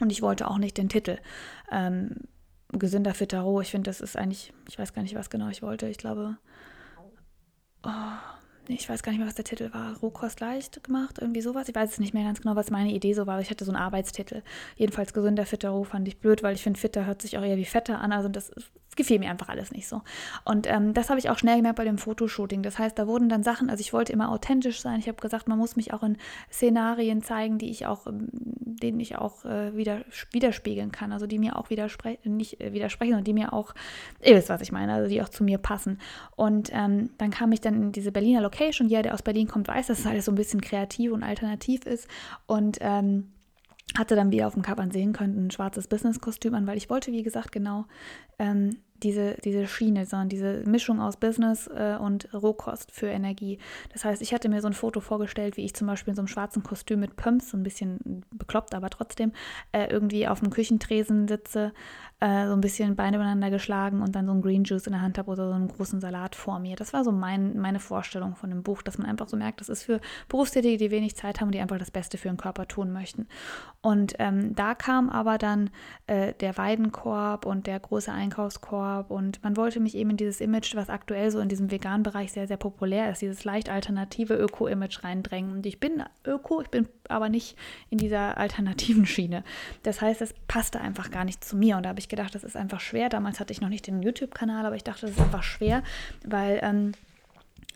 Und 0.00 0.10
ich 0.10 0.22
wollte 0.22 0.48
auch 0.48 0.58
nicht 0.58 0.78
den 0.78 0.88
Titel. 0.88 1.18
Ähm, 1.70 2.16
gesünder, 2.72 3.14
fitter, 3.14 3.40
roh. 3.40 3.60
Ich 3.60 3.70
finde, 3.70 3.88
das 3.88 4.00
ist 4.00 4.16
eigentlich, 4.16 4.52
ich 4.68 4.78
weiß 4.78 4.92
gar 4.92 5.02
nicht, 5.02 5.14
was 5.14 5.30
genau 5.30 5.48
ich 5.48 5.62
wollte. 5.62 5.88
Ich 5.88 5.98
glaube, 5.98 6.36
oh, 7.84 7.90
ich 8.68 8.88
weiß 8.88 9.02
gar 9.02 9.12
nicht 9.12 9.18
mehr, 9.18 9.26
was 9.26 9.34
der 9.34 9.44
Titel 9.44 9.72
war. 9.72 9.96
Rohkost 9.98 10.40
leicht 10.40 10.82
gemacht, 10.84 11.18
irgendwie 11.20 11.40
sowas. 11.40 11.68
Ich 11.68 11.74
weiß 11.74 11.92
es 11.92 11.98
nicht 11.98 12.12
mehr 12.12 12.24
ganz 12.24 12.42
genau, 12.42 12.54
was 12.54 12.70
meine 12.70 12.92
Idee 12.92 13.14
so 13.14 13.26
war. 13.26 13.40
Ich 13.40 13.50
hatte 13.50 13.64
so 13.64 13.72
einen 13.72 13.80
Arbeitstitel. 13.80 14.42
Jedenfalls 14.76 15.14
gesünder, 15.14 15.46
fitter, 15.46 15.70
roh 15.70 15.84
fand 15.84 16.06
ich 16.06 16.20
blöd, 16.20 16.42
weil 16.42 16.54
ich 16.54 16.62
finde, 16.62 16.78
fitter 16.78 17.06
hört 17.06 17.22
sich 17.22 17.38
auch 17.38 17.42
eher 17.42 17.56
wie 17.56 17.64
fetter 17.64 18.00
an. 18.00 18.12
Also 18.12 18.28
das 18.28 18.50
gefiel 18.98 19.18
mir 19.18 19.30
einfach 19.30 19.48
alles 19.48 19.72
nicht 19.72 19.88
so. 19.88 20.02
Und 20.44 20.66
ähm, 20.66 20.92
das 20.92 21.08
habe 21.08 21.18
ich 21.18 21.30
auch 21.30 21.38
schnell 21.38 21.56
gemerkt 21.56 21.76
bei 21.76 21.84
dem 21.84 21.96
Fotoshooting. 21.96 22.62
Das 22.62 22.78
heißt, 22.78 22.98
da 22.98 23.06
wurden 23.06 23.30
dann 23.30 23.42
Sachen, 23.42 23.70
also 23.70 23.80
ich 23.80 23.94
wollte 23.94 24.12
immer 24.12 24.30
authentisch 24.30 24.82
sein. 24.82 24.98
Ich 24.98 25.08
habe 25.08 25.18
gesagt, 25.18 25.48
man 25.48 25.56
muss 25.56 25.76
mich 25.76 25.94
auch 25.94 26.02
in 26.02 26.18
Szenarien 26.52 27.22
zeigen, 27.22 27.56
die 27.56 27.70
ich 27.70 27.86
auch, 27.86 28.06
ähm, 28.06 28.28
denen 28.30 29.00
ich 29.00 29.16
auch 29.16 29.46
äh, 29.46 29.74
wieder, 29.74 30.02
widerspiegeln 30.32 30.92
kann. 30.92 31.12
Also 31.12 31.26
die 31.26 31.38
mir 31.38 31.56
auch 31.56 31.70
widersprechen, 31.70 32.36
nicht 32.36 32.60
äh, 32.60 32.74
widersprechen, 32.74 33.12
sondern 33.12 33.24
die 33.24 33.32
mir 33.32 33.54
auch, 33.54 33.74
ihr 34.22 34.36
wisst, 34.36 34.50
was 34.50 34.60
ich 34.60 34.72
meine, 34.72 34.92
also 34.92 35.08
die 35.08 35.22
auch 35.22 35.30
zu 35.30 35.44
mir 35.44 35.58
passen. 35.58 35.98
Und 36.36 36.70
ähm, 36.72 37.10
dann 37.16 37.30
kam 37.30 37.52
ich 37.52 37.62
dann 37.62 37.74
in 37.82 37.92
diese 37.92 38.12
Berliner 38.12 38.42
Location. 38.42 38.88
Jeder, 38.88 39.04
der 39.04 39.14
aus 39.14 39.22
Berlin 39.22 39.48
kommt, 39.48 39.68
weiß, 39.68 39.86
dass 39.86 40.00
es 40.00 40.06
alles 40.06 40.26
so 40.26 40.32
ein 40.32 40.36
bisschen 40.36 40.60
kreativ 40.60 41.12
und 41.12 41.22
alternativ 41.22 41.86
ist. 41.86 42.08
Und 42.46 42.78
ähm, 42.80 43.28
hatte 43.96 44.16
dann, 44.16 44.30
wie 44.30 44.38
ihr 44.38 44.46
auf 44.46 44.54
dem 44.54 44.62
Cover 44.62 44.86
sehen 44.90 45.12
könnt, 45.12 45.36
ein 45.36 45.50
schwarzes 45.50 45.88
Business-Kostüm 45.88 46.54
an, 46.54 46.66
weil 46.66 46.76
ich 46.76 46.90
wollte, 46.90 47.12
wie 47.12 47.22
gesagt, 47.22 47.52
genau 47.52 47.86
ähm, 48.38 48.76
diese, 49.02 49.36
diese 49.44 49.66
Schiene, 49.66 50.06
sondern 50.06 50.28
diese 50.28 50.62
Mischung 50.66 51.00
aus 51.00 51.16
Business 51.16 51.68
äh, 51.68 51.96
und 52.00 52.32
Rohkost 52.34 52.92
für 52.92 53.06
Energie. 53.06 53.58
Das 53.92 54.04
heißt, 54.04 54.22
ich 54.22 54.34
hatte 54.34 54.48
mir 54.48 54.60
so 54.60 54.66
ein 54.66 54.72
Foto 54.72 55.00
vorgestellt, 55.00 55.56
wie 55.56 55.64
ich 55.64 55.74
zum 55.74 55.86
Beispiel 55.86 56.12
in 56.12 56.16
so 56.16 56.22
einem 56.22 56.28
schwarzen 56.28 56.62
Kostüm 56.62 57.00
mit 57.00 57.16
Pumps, 57.16 57.50
so 57.50 57.56
ein 57.56 57.62
bisschen 57.62 58.24
bekloppt, 58.30 58.74
aber 58.74 58.90
trotzdem, 58.90 59.32
äh, 59.72 59.86
irgendwie 59.90 60.28
auf 60.28 60.40
dem 60.40 60.50
Küchentresen 60.50 61.28
sitze, 61.28 61.72
äh, 62.20 62.46
so 62.48 62.52
ein 62.52 62.60
bisschen 62.60 62.96
Beine 62.96 63.16
übereinander 63.16 63.50
geschlagen 63.50 64.02
und 64.02 64.16
dann 64.16 64.26
so 64.26 64.32
ein 64.32 64.42
Green 64.42 64.64
Juice 64.64 64.86
in 64.86 64.92
der 64.92 65.02
Hand 65.02 65.18
habe 65.18 65.30
oder 65.30 65.48
so 65.48 65.54
einen 65.54 65.68
großen 65.68 66.00
Salat 66.00 66.34
vor 66.34 66.58
mir. 66.58 66.74
Das 66.74 66.92
war 66.92 67.04
so 67.04 67.12
mein, 67.12 67.56
meine 67.58 67.78
Vorstellung 67.78 68.34
von 68.34 68.50
dem 68.50 68.64
Buch, 68.64 68.82
dass 68.82 68.98
man 68.98 69.06
einfach 69.06 69.28
so 69.28 69.36
merkt, 69.36 69.60
das 69.60 69.68
ist 69.68 69.84
für 69.84 70.00
Berufstätige, 70.28 70.76
die 70.78 70.90
wenig 70.90 71.14
Zeit 71.14 71.40
haben, 71.40 71.52
die 71.52 71.60
einfach 71.60 71.78
das 71.78 71.92
Beste 71.92 72.18
für 72.18 72.28
den 72.28 72.36
Körper 72.36 72.66
tun 72.66 72.92
möchten. 72.92 73.28
Und 73.82 74.14
ähm, 74.18 74.54
da 74.56 74.74
kam 74.74 75.10
aber 75.10 75.38
dann 75.38 75.70
äh, 76.08 76.34
der 76.34 76.58
Weidenkorb 76.58 77.46
und 77.46 77.68
der 77.68 77.78
große 77.78 78.10
Einkaufskorb 78.10 79.12
und 79.12 79.42
man 79.44 79.56
wollte 79.56 79.78
mich 79.78 79.96
eben 79.96 80.10
in 80.10 80.16
dieses 80.16 80.40
Image, 80.40 80.74
was 80.74 80.90
aktuell 80.90 81.30
so 81.30 81.38
in 81.38 81.48
diesem 81.48 81.70
veganen 81.70 82.02
Bereich 82.02 82.32
sehr, 82.32 82.48
sehr 82.48 82.56
populär 82.56 83.10
ist, 83.10 83.22
dieses 83.22 83.44
leicht 83.44 83.68
alternative 83.68 84.34
Öko-Image 84.34 85.04
reindrängen. 85.04 85.52
Und 85.52 85.66
ich 85.66 85.78
bin 85.78 86.02
Öko, 86.26 86.62
ich 86.62 86.68
bin 86.68 86.88
aber 87.10 87.28
nicht 87.28 87.56
in 87.90 87.98
dieser 87.98 88.38
alternativen 88.38 89.06
Schiene. 89.06 89.44
Das 89.82 90.00
heißt, 90.00 90.20
es 90.20 90.34
passte 90.46 90.80
einfach 90.80 91.10
gar 91.10 91.24
nicht 91.24 91.44
zu 91.44 91.56
mir 91.56 91.76
und 91.76 91.84
da 91.84 91.90
habe 91.90 92.00
ich 92.00 92.08
gedacht, 92.08 92.34
das 92.34 92.44
ist 92.44 92.56
einfach 92.56 92.80
schwer. 92.80 93.08
Damals 93.08 93.40
hatte 93.40 93.52
ich 93.52 93.60
noch 93.60 93.68
nicht 93.68 93.86
den 93.86 94.02
YouTube-Kanal, 94.02 94.66
aber 94.66 94.76
ich 94.76 94.84
dachte, 94.84 95.02
das 95.02 95.12
ist 95.12 95.20
einfach 95.20 95.42
schwer, 95.42 95.82
weil 96.24 96.60
ähm, 96.62 96.92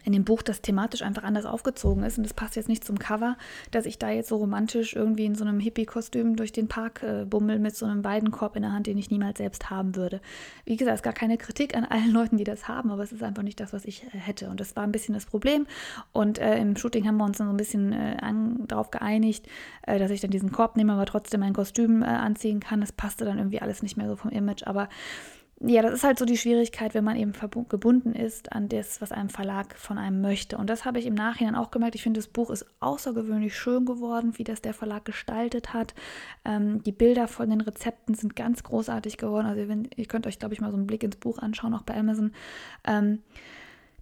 in 0.04 0.12
dem 0.12 0.24
Buch 0.24 0.42
das 0.42 0.60
thematisch 0.60 1.02
einfach 1.02 1.22
anders 1.22 1.44
aufgezogen 1.44 2.04
ist. 2.04 2.18
Und 2.18 2.24
das 2.24 2.34
passt 2.34 2.56
jetzt 2.56 2.68
nicht 2.68 2.84
zum 2.84 2.98
Cover, 2.98 3.36
dass 3.70 3.86
ich 3.86 3.98
da 3.98 4.10
jetzt 4.10 4.28
so 4.28 4.36
romantisch 4.36 4.94
irgendwie 4.94 5.24
in 5.24 5.34
so 5.34 5.44
einem 5.44 5.60
Hippie-Kostüm 5.60 6.36
durch 6.36 6.52
den 6.52 6.68
Park 6.68 7.02
äh, 7.02 7.24
bummel 7.24 7.58
mit 7.58 7.76
so 7.76 7.86
einem 7.86 8.04
Weidenkorb 8.04 8.56
in 8.56 8.62
der 8.62 8.72
Hand, 8.72 8.86
den 8.86 8.98
ich 8.98 9.10
niemals 9.10 9.38
selbst 9.38 9.70
haben 9.70 9.96
würde. 9.96 10.20
Wie 10.64 10.76
gesagt, 10.76 10.94
es 10.94 10.98
ist 11.00 11.04
gar 11.04 11.12
keine 11.12 11.38
Kritik 11.38 11.76
an 11.76 11.84
allen 11.84 12.10
Leuten, 12.12 12.36
die 12.36 12.44
das 12.44 12.68
haben, 12.68 12.90
aber 12.90 13.02
es 13.02 13.12
ist 13.12 13.22
einfach 13.22 13.42
nicht 13.42 13.60
das, 13.60 13.72
was 13.72 13.84
ich 13.84 14.04
äh, 14.04 14.18
hätte. 14.18 14.50
Und 14.50 14.60
das 14.60 14.76
war 14.76 14.82
ein 14.82 14.92
bisschen 14.92 15.14
das 15.14 15.26
Problem. 15.26 15.66
Und 16.12 16.38
äh, 16.38 16.58
im 16.58 16.76
Shooting 16.76 17.06
haben 17.06 17.16
wir 17.16 17.24
uns 17.24 17.38
dann 17.38 17.46
so 17.46 17.52
ein 17.52 17.56
bisschen 17.56 17.92
äh, 17.92 18.16
darauf 18.66 18.90
geeinigt, 18.90 19.46
äh, 19.82 19.98
dass 19.98 20.10
ich 20.10 20.20
dann 20.20 20.30
diesen 20.30 20.52
Korb 20.52 20.76
nehme, 20.76 20.92
aber 20.92 21.06
trotzdem 21.06 21.42
ein 21.42 21.52
Kostüm 21.52 22.02
äh, 22.02 22.06
anziehen 22.06 22.60
kann. 22.60 22.80
Das 22.80 22.92
passte 22.92 23.24
dann 23.24 23.38
irgendwie 23.38 23.60
alles 23.60 23.82
nicht 23.82 23.96
mehr 23.96 24.08
so 24.08 24.16
vom 24.16 24.30
Image. 24.30 24.66
Aber 24.66 24.88
ja, 25.64 25.82
das 25.82 25.94
ist 25.94 26.04
halt 26.04 26.18
so 26.18 26.24
die 26.24 26.36
Schwierigkeit, 26.36 26.94
wenn 26.94 27.04
man 27.04 27.16
eben 27.16 27.32
gebunden 27.68 28.14
ist 28.14 28.52
an 28.52 28.68
das, 28.68 29.00
was 29.00 29.12
einem 29.12 29.28
Verlag 29.28 29.76
von 29.76 29.96
einem 29.96 30.20
möchte. 30.20 30.56
Und 30.56 30.68
das 30.68 30.84
habe 30.84 30.98
ich 30.98 31.06
im 31.06 31.14
Nachhinein 31.14 31.54
auch 31.54 31.70
gemerkt. 31.70 31.94
Ich 31.94 32.02
finde, 32.02 32.18
das 32.18 32.26
Buch 32.26 32.50
ist 32.50 32.66
außergewöhnlich 32.80 33.56
schön 33.56 33.84
geworden, 33.84 34.38
wie 34.38 34.44
das 34.44 34.60
der 34.60 34.74
Verlag 34.74 35.04
gestaltet 35.04 35.72
hat. 35.72 35.94
Ähm, 36.44 36.82
die 36.82 36.92
Bilder 36.92 37.28
von 37.28 37.48
den 37.48 37.60
Rezepten 37.60 38.14
sind 38.14 38.34
ganz 38.34 38.62
großartig 38.64 39.18
geworden. 39.18 39.46
Also 39.46 39.68
wenn, 39.68 39.88
ihr 39.94 40.06
könnt 40.06 40.26
euch, 40.26 40.38
glaube 40.38 40.54
ich, 40.54 40.60
mal 40.60 40.70
so 40.70 40.76
einen 40.76 40.86
Blick 40.86 41.04
ins 41.04 41.16
Buch 41.16 41.38
anschauen, 41.38 41.74
auch 41.74 41.82
bei 41.82 41.94
Amazon. 41.96 42.32
Ähm, 42.84 43.20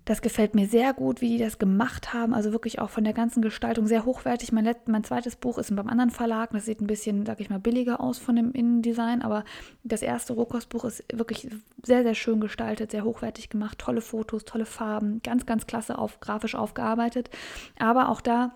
das 0.05 0.23
gefällt 0.23 0.55
mir 0.55 0.67
sehr 0.67 0.93
gut, 0.95 1.21
wie 1.21 1.29
die 1.29 1.39
das 1.39 1.59
gemacht 1.59 2.13
haben. 2.13 2.35
Also 2.35 2.53
wirklich 2.53 2.79
auch 2.79 2.91
von 2.91 3.05
der 3.05 3.13
ganzen 3.13 3.43
Gestaltung 3.43 3.87
sehr 3.87 4.05
hochwertig. 4.05 4.51
Mein, 4.51 4.75
mein 4.87 5.05
zweites 5.05 5.37
Buch 5.37 5.59
ist 5.59 5.75
beim 5.75 5.89
anderen 5.89 6.11
Verlag. 6.11 6.51
Das 6.53 6.65
sieht 6.65 6.81
ein 6.81 6.87
bisschen, 6.87 7.27
sag 7.27 7.41
ich 7.41 7.51
mal, 7.51 7.61
billiger 7.61 8.01
aus 8.01 8.19
von 8.19 8.35
dem 8.37 8.53
Innendesign. 8.53 9.23
Aber 9.23 9.45
das 9.85 10.03
erste 10.03 10.33
Rohkostbuch 10.33 10.85
ist 10.85 11.05
wirklich 11.13 11.49
sehr, 11.85 12.03
sehr 12.03 12.15
schön 12.15 12.41
gestaltet, 12.41 12.91
sehr 12.91 13.05
hochwertig 13.05 13.51
gemacht. 13.51 13.79
Tolle 13.79 14.01
Fotos, 14.01 14.45
tolle 14.45 14.67
Farben. 14.67 15.21
Ganz, 15.23 15.47
ganz 15.47 15.67
klasse 15.67 15.99
auf, 15.99 16.21
grafisch 16.21 16.55
aufgearbeitet. 16.55 17.31
Aber 17.79 18.09
auch 18.09 18.21
da 18.21 18.55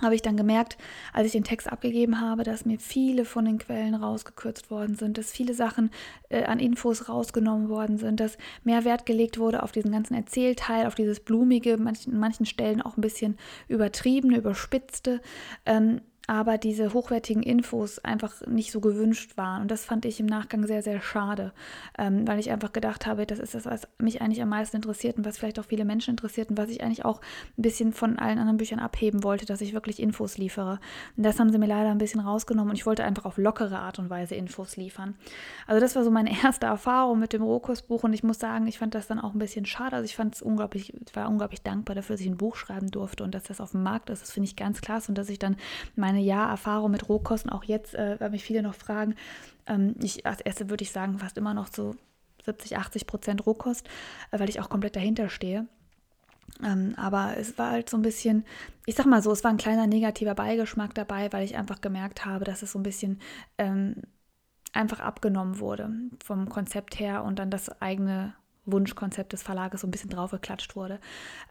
habe 0.00 0.14
ich 0.14 0.22
dann 0.22 0.36
gemerkt, 0.36 0.78
als 1.12 1.26
ich 1.26 1.32
den 1.32 1.44
Text 1.44 1.70
abgegeben 1.70 2.20
habe, 2.20 2.44
dass 2.44 2.64
mir 2.64 2.78
viele 2.78 3.24
von 3.24 3.44
den 3.44 3.58
Quellen 3.58 3.94
rausgekürzt 3.94 4.70
worden 4.70 4.94
sind, 4.94 5.18
dass 5.18 5.32
viele 5.32 5.52
Sachen 5.52 5.90
äh, 6.28 6.44
an 6.44 6.60
Infos 6.60 7.08
rausgenommen 7.08 7.68
worden 7.68 7.98
sind, 7.98 8.20
dass 8.20 8.38
mehr 8.62 8.84
Wert 8.84 9.04
gelegt 9.04 9.38
wurde 9.38 9.62
auf 9.62 9.72
diesen 9.72 9.90
ganzen 9.90 10.14
Erzählteil, 10.14 10.86
auf 10.86 10.94
dieses 10.94 11.20
blumige, 11.20 11.76
manchen, 11.76 12.14
an 12.14 12.20
manchen 12.20 12.46
Stellen 12.46 12.80
auch 12.80 12.96
ein 12.96 13.00
bisschen 13.00 13.36
übertriebene, 13.68 14.38
überspitzte. 14.38 15.20
Ähm, 15.66 16.00
aber 16.30 16.58
diese 16.58 16.94
hochwertigen 16.94 17.42
Infos 17.42 17.98
einfach 17.98 18.46
nicht 18.46 18.70
so 18.70 18.80
gewünscht 18.80 19.36
waren. 19.36 19.62
Und 19.62 19.70
das 19.72 19.84
fand 19.84 20.04
ich 20.04 20.20
im 20.20 20.26
Nachgang 20.26 20.64
sehr, 20.64 20.80
sehr 20.80 21.00
schade, 21.00 21.52
ähm, 21.98 22.24
weil 22.24 22.38
ich 22.38 22.52
einfach 22.52 22.72
gedacht 22.72 23.04
habe, 23.04 23.26
das 23.26 23.40
ist 23.40 23.56
das, 23.56 23.64
was 23.64 23.88
mich 23.98 24.22
eigentlich 24.22 24.40
am 24.40 24.50
meisten 24.50 24.76
interessiert 24.76 25.18
und 25.18 25.24
was 25.24 25.38
vielleicht 25.38 25.58
auch 25.58 25.64
viele 25.64 25.84
Menschen 25.84 26.12
interessiert 26.12 26.48
und 26.48 26.56
was 26.56 26.68
ich 26.68 26.84
eigentlich 26.84 27.04
auch 27.04 27.20
ein 27.58 27.62
bisschen 27.62 27.92
von 27.92 28.16
allen 28.16 28.38
anderen 28.38 28.58
Büchern 28.58 28.78
abheben 28.78 29.24
wollte, 29.24 29.44
dass 29.44 29.60
ich 29.60 29.72
wirklich 29.72 29.98
Infos 29.98 30.38
liefere. 30.38 30.78
Und 31.16 31.24
das 31.24 31.40
haben 31.40 31.50
sie 31.50 31.58
mir 31.58 31.66
leider 31.66 31.90
ein 31.90 31.98
bisschen 31.98 32.20
rausgenommen 32.20 32.70
und 32.70 32.76
ich 32.76 32.86
wollte 32.86 33.02
einfach 33.02 33.24
auf 33.24 33.36
lockere 33.36 33.80
Art 33.80 33.98
und 33.98 34.08
Weise 34.08 34.36
Infos 34.36 34.76
liefern. 34.76 35.16
Also 35.66 35.80
das 35.80 35.96
war 35.96 36.04
so 36.04 36.12
meine 36.12 36.30
erste 36.44 36.66
Erfahrung 36.66 37.18
mit 37.18 37.32
dem 37.32 37.42
Rohkostbuch 37.42 38.04
und 38.04 38.12
ich 38.12 38.22
muss 38.22 38.38
sagen, 38.38 38.68
ich 38.68 38.78
fand 38.78 38.94
das 38.94 39.08
dann 39.08 39.18
auch 39.18 39.32
ein 39.32 39.40
bisschen 39.40 39.66
schade. 39.66 39.96
Also 39.96 40.04
ich 40.04 40.14
fand 40.14 40.36
es 40.36 40.42
unglaublich, 40.42 40.94
ich 40.94 41.16
war 41.16 41.28
unglaublich 41.28 41.62
dankbar 41.62 41.96
dafür, 41.96 42.14
dass 42.14 42.20
ich 42.20 42.30
ein 42.30 42.36
Buch 42.36 42.54
schreiben 42.54 42.92
durfte 42.92 43.24
und 43.24 43.34
dass 43.34 43.42
das 43.42 43.60
auf 43.60 43.72
dem 43.72 43.82
Markt 43.82 44.10
ist. 44.10 44.22
Das 44.22 44.30
finde 44.30 44.48
ich 44.48 44.54
ganz 44.54 44.80
klasse 44.80 45.10
und 45.10 45.18
dass 45.18 45.28
ich 45.28 45.40
dann 45.40 45.56
meine 45.96 46.19
Jahr 46.20 46.50
Erfahrung 46.50 46.90
mit 46.90 47.08
Rohkosten, 47.08 47.50
auch 47.50 47.64
jetzt, 47.64 47.94
äh, 47.94 48.18
weil 48.20 48.30
mich 48.30 48.44
viele 48.44 48.62
noch 48.62 48.74
fragen, 48.74 49.14
ähm, 49.66 49.94
ich, 50.02 50.26
als 50.26 50.40
erste 50.40 50.70
würde 50.70 50.82
ich 50.82 50.92
sagen, 50.92 51.18
fast 51.18 51.38
immer 51.38 51.54
noch 51.54 51.68
so 51.68 51.94
70, 52.44 52.78
80 52.78 53.06
Prozent 53.06 53.46
Rohkost, 53.46 53.86
äh, 54.30 54.38
weil 54.38 54.48
ich 54.48 54.60
auch 54.60 54.68
komplett 54.68 54.96
dahinter 54.96 55.28
stehe. 55.28 55.66
Ähm, 56.64 56.94
aber 56.96 57.36
es 57.36 57.58
war 57.58 57.70
halt 57.70 57.88
so 57.88 57.96
ein 57.96 58.02
bisschen, 58.02 58.44
ich 58.86 58.94
sag 58.96 59.06
mal 59.06 59.22
so, 59.22 59.30
es 59.30 59.44
war 59.44 59.50
ein 59.50 59.56
kleiner 59.56 59.86
negativer 59.86 60.34
Beigeschmack 60.34 60.94
dabei, 60.94 61.32
weil 61.32 61.44
ich 61.44 61.56
einfach 61.56 61.80
gemerkt 61.80 62.24
habe, 62.24 62.44
dass 62.44 62.62
es 62.62 62.72
so 62.72 62.78
ein 62.78 62.82
bisschen 62.82 63.20
ähm, 63.58 64.02
einfach 64.72 65.00
abgenommen 65.00 65.58
wurde 65.58 65.90
vom 66.24 66.48
Konzept 66.48 66.98
her 66.98 67.24
und 67.24 67.38
dann 67.38 67.50
das 67.50 67.80
eigene 67.80 68.34
Wunschkonzept 68.66 69.32
des 69.32 69.42
Verlages 69.42 69.80
so 69.80 69.86
ein 69.86 69.90
bisschen 69.90 70.10
draufgeklatscht 70.10 70.76
wurde. 70.76 71.00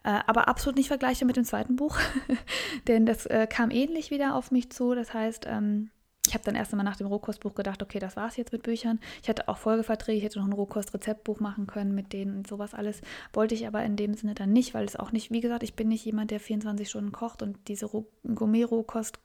Äh, 0.04 0.20
aber 0.26 0.48
absolut 0.48 0.76
nicht 0.76 0.88
vergleichbar 0.88 1.26
mit 1.26 1.36
dem 1.36 1.44
zweiten 1.44 1.76
Buch, 1.76 1.98
denn 2.88 3.06
das 3.06 3.26
äh, 3.26 3.46
kam 3.48 3.70
ähnlich 3.70 4.10
wieder 4.10 4.34
auf 4.34 4.50
mich 4.50 4.70
zu. 4.70 4.94
Das 4.94 5.12
heißt, 5.12 5.46
ähm, 5.48 5.90
ich 6.30 6.34
habe 6.34 6.44
dann 6.44 6.54
erst 6.54 6.72
einmal 6.72 6.84
nach 6.84 6.94
dem 6.94 7.08
Rohkostbuch 7.08 7.56
gedacht, 7.56 7.82
okay, 7.82 7.98
das 7.98 8.14
war 8.14 8.28
es 8.28 8.36
jetzt 8.36 8.52
mit 8.52 8.62
Büchern. 8.62 9.00
Ich 9.20 9.28
hatte 9.28 9.48
auch 9.48 9.58
Folgeverträge, 9.58 10.18
ich 10.18 10.22
hätte 10.22 10.38
noch 10.38 10.46
ein 10.46 10.52
Rohkost-Rezeptbuch 10.52 11.40
machen 11.40 11.66
können 11.66 11.92
mit 11.92 12.12
denen 12.12 12.36
und 12.36 12.46
sowas 12.46 12.72
alles. 12.72 13.00
Wollte 13.32 13.56
ich 13.56 13.66
aber 13.66 13.82
in 13.82 13.96
dem 13.96 14.14
Sinne 14.14 14.34
dann 14.34 14.52
nicht, 14.52 14.72
weil 14.72 14.84
es 14.84 14.94
auch 14.94 15.10
nicht, 15.10 15.32
wie 15.32 15.40
gesagt, 15.40 15.64
ich 15.64 15.74
bin 15.74 15.88
nicht 15.88 16.04
jemand, 16.04 16.30
der 16.30 16.38
24 16.38 16.88
Stunden 16.88 17.10
kocht 17.10 17.42
und 17.42 17.56
diese 17.66 17.90
Gourmet-Rohkost 18.32 19.18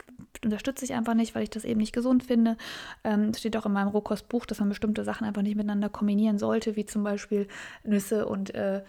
unterstütze 0.44 0.84
ich 0.84 0.96
einfach 0.96 1.14
nicht, 1.14 1.36
weil 1.36 1.44
ich 1.44 1.52
das 1.52 1.64
eben 1.64 1.80
nicht 1.80 1.94
gesund 1.94 2.24
finde. 2.24 2.58
Ähm, 3.04 3.36
steht 3.36 3.56
auch 3.56 3.68
in 3.68 3.74
meinem 3.74 3.90
Rohkostbuch, 3.90 4.48
dass 4.48 4.60
man 4.60 4.70
bestimmte 4.70 5.04
Sachen 5.04 5.28
einfach 5.28 5.44
nicht 5.44 5.58
miteinander 5.58 5.90
kombinieren 5.90 6.40
sollte, 6.40 6.76
wie 6.76 6.88
zum 6.88 7.04
Beispiel 7.04 7.48
Nüsse 7.84 8.26
und 8.26 8.56
äh, 8.56 8.82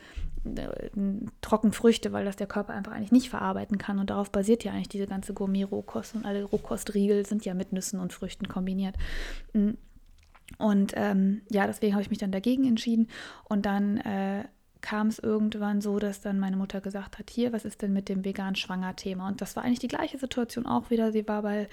Trockenfrüchte, 1.41 2.13
weil 2.13 2.25
das 2.25 2.37
der 2.37 2.47
Körper 2.47 2.73
einfach 2.73 2.93
eigentlich 2.93 3.13
nicht 3.13 3.31
verarbeiten 3.31 3.79
kann. 3.79 3.99
Und 3.99 4.11
darauf 4.11 4.31
basiert 4.31 4.65
ja 4.65 4.73
eigentlich 4.73 4.89
diese 4.89 5.07
ganze 5.07 5.35
Gourmet-Rohkost 5.35 6.15
und 6.15 6.25
alle 6.25 6.45
Rohkostriegel 6.45 7.27
sind 7.27 7.45
ja 7.45 7.55
mit 7.55 7.73
Nüssen 7.73 8.01
und 8.01 8.13
Früchten 8.13 8.49
kombiniert. 8.49 8.97
Mm. 9.53 9.71
Und 10.59 10.93
ähm, 10.95 11.43
ja, 11.51 11.67
deswegen 11.67 11.95
habe 11.95 12.03
ich 12.03 12.11
mich 12.11 12.21
dann 12.21 12.31
dagegen 12.31 12.67
entschieden. 12.67 13.09
Und 13.49 13.67
dann 13.67 13.99
äh, 13.99 14.45
kam 14.81 15.09
es 15.09 15.19
irgendwann 15.19 15.81
so, 15.81 15.99
dass 15.99 16.21
dann 16.21 16.39
meine 16.39 16.57
Mutter 16.57 16.81
gesagt 16.81 17.19
hat, 17.19 17.31
hier, 17.31 17.53
was 17.53 17.65
ist 17.65 17.83
denn 17.83 17.93
mit 17.93 18.09
dem 18.09 18.25
vegan-schwanger-Thema? 18.25 19.29
Und 19.29 19.41
das 19.41 19.57
war 19.57 19.65
eigentlich 19.65 19.81
die 19.81 19.89
gleiche 19.89 20.19
Situation 20.19 20.67
auch 20.67 20.91
wieder. 20.91 21.13
Sie 21.13 21.27
war 21.27 21.43
bei 21.43 21.69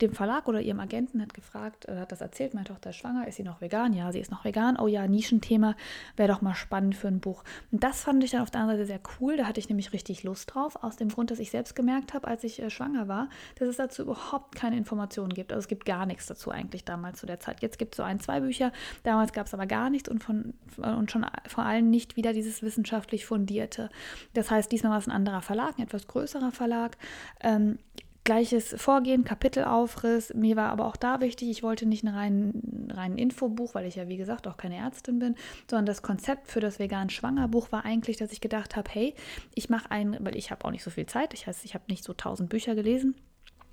dem 0.00 0.12
Verlag 0.12 0.48
oder 0.48 0.60
ihrem 0.60 0.80
Agenten, 0.80 1.22
hat 1.22 1.34
gefragt, 1.34 1.86
äh, 1.88 1.98
hat 1.98 2.12
das 2.12 2.20
erzählt, 2.20 2.54
meine 2.54 2.66
Tochter 2.66 2.90
ist 2.90 2.96
schwanger, 2.96 3.26
ist 3.28 3.36
sie 3.36 3.42
noch 3.42 3.60
vegan? 3.60 3.92
Ja, 3.92 4.12
sie 4.12 4.20
ist 4.20 4.30
noch 4.30 4.44
vegan. 4.44 4.78
Oh 4.78 4.86
ja, 4.86 5.06
Nischenthema, 5.06 5.74
wäre 6.16 6.32
doch 6.32 6.42
mal 6.42 6.54
spannend 6.54 6.96
für 6.96 7.08
ein 7.08 7.20
Buch. 7.20 7.44
Und 7.70 7.82
das 7.82 8.02
fand 8.02 8.22
ich 8.24 8.30
dann 8.30 8.42
auf 8.42 8.50
der 8.50 8.60
anderen 8.60 8.78
Seite 8.78 8.86
sehr 8.86 9.00
cool. 9.20 9.36
Da 9.36 9.46
hatte 9.46 9.60
ich 9.60 9.68
nämlich 9.68 9.92
richtig 9.92 10.22
Lust 10.22 10.54
drauf, 10.54 10.82
aus 10.82 10.96
dem 10.96 11.08
Grund, 11.08 11.30
dass 11.30 11.38
ich 11.38 11.50
selbst 11.50 11.74
gemerkt 11.76 12.14
habe, 12.14 12.28
als 12.28 12.44
ich 12.44 12.60
äh, 12.60 12.70
schwanger 12.70 13.08
war, 13.08 13.28
dass 13.58 13.68
es 13.68 13.76
dazu 13.76 14.02
überhaupt 14.02 14.54
keine 14.54 14.76
Informationen 14.76 15.32
gibt. 15.32 15.52
Also 15.52 15.60
es 15.60 15.68
gibt 15.68 15.84
gar 15.84 16.06
nichts 16.06 16.26
dazu 16.26 16.50
eigentlich 16.50 16.84
damals 16.84 17.20
zu 17.20 17.26
der 17.26 17.40
Zeit. 17.40 17.62
Jetzt 17.62 17.78
gibt 17.78 17.94
es 17.94 17.96
so 17.96 18.02
ein, 18.02 18.20
zwei 18.20 18.40
Bücher. 18.40 18.72
Damals 19.02 19.32
gab 19.32 19.46
es 19.46 19.54
aber 19.54 19.66
gar 19.66 19.90
nichts 19.90 20.08
und, 20.08 20.22
von, 20.22 20.54
und 20.76 21.10
schon 21.10 21.26
vor 21.46 21.64
allem 21.64 21.90
nicht 21.90 22.16
wieder 22.16 22.32
dieses 22.32 22.39
dieses 22.40 22.62
wissenschaftlich 22.62 23.26
fundierte. 23.26 23.90
Das 24.34 24.50
heißt, 24.50 24.70
diesmal 24.72 24.92
war 24.92 24.98
es 24.98 25.06
ein 25.06 25.12
anderer 25.12 25.42
Verlag, 25.42 25.78
ein 25.78 25.84
etwas 25.84 26.06
größerer 26.06 26.52
Verlag. 26.52 26.96
Ähm, 27.40 27.78
gleiches 28.24 28.74
Vorgehen, 28.76 29.24
Kapitelaufriss. 29.24 30.34
Mir 30.34 30.56
war 30.56 30.70
aber 30.70 30.86
auch 30.86 30.96
da 30.96 31.20
wichtig, 31.20 31.50
ich 31.50 31.62
wollte 31.62 31.86
nicht 31.86 32.04
ein 32.04 32.14
rein, 32.14 32.88
rein 32.92 33.18
Infobuch, 33.18 33.74
weil 33.74 33.86
ich 33.86 33.96
ja 33.96 34.08
wie 34.08 34.16
gesagt 34.16 34.46
auch 34.46 34.56
keine 34.56 34.76
Ärztin 34.76 35.18
bin, 35.18 35.36
sondern 35.68 35.86
das 35.86 36.02
Konzept 36.02 36.48
für 36.48 36.60
das 36.60 36.78
vegan 36.78 37.10
Schwangerbuch 37.10 37.72
war 37.72 37.84
eigentlich, 37.84 38.16
dass 38.16 38.32
ich 38.32 38.40
gedacht 38.40 38.76
habe, 38.76 38.90
hey, 38.92 39.14
ich 39.54 39.68
mache 39.68 39.90
ein, 39.90 40.16
weil 40.20 40.36
ich 40.36 40.50
habe 40.50 40.64
auch 40.64 40.70
nicht 40.70 40.84
so 40.84 40.90
viel 40.90 41.06
Zeit, 41.06 41.34
ich 41.34 41.46
heißt, 41.46 41.64
ich 41.64 41.74
habe 41.74 41.84
nicht 41.88 42.04
so 42.04 42.12
tausend 42.12 42.50
Bücher 42.50 42.74
gelesen 42.74 43.14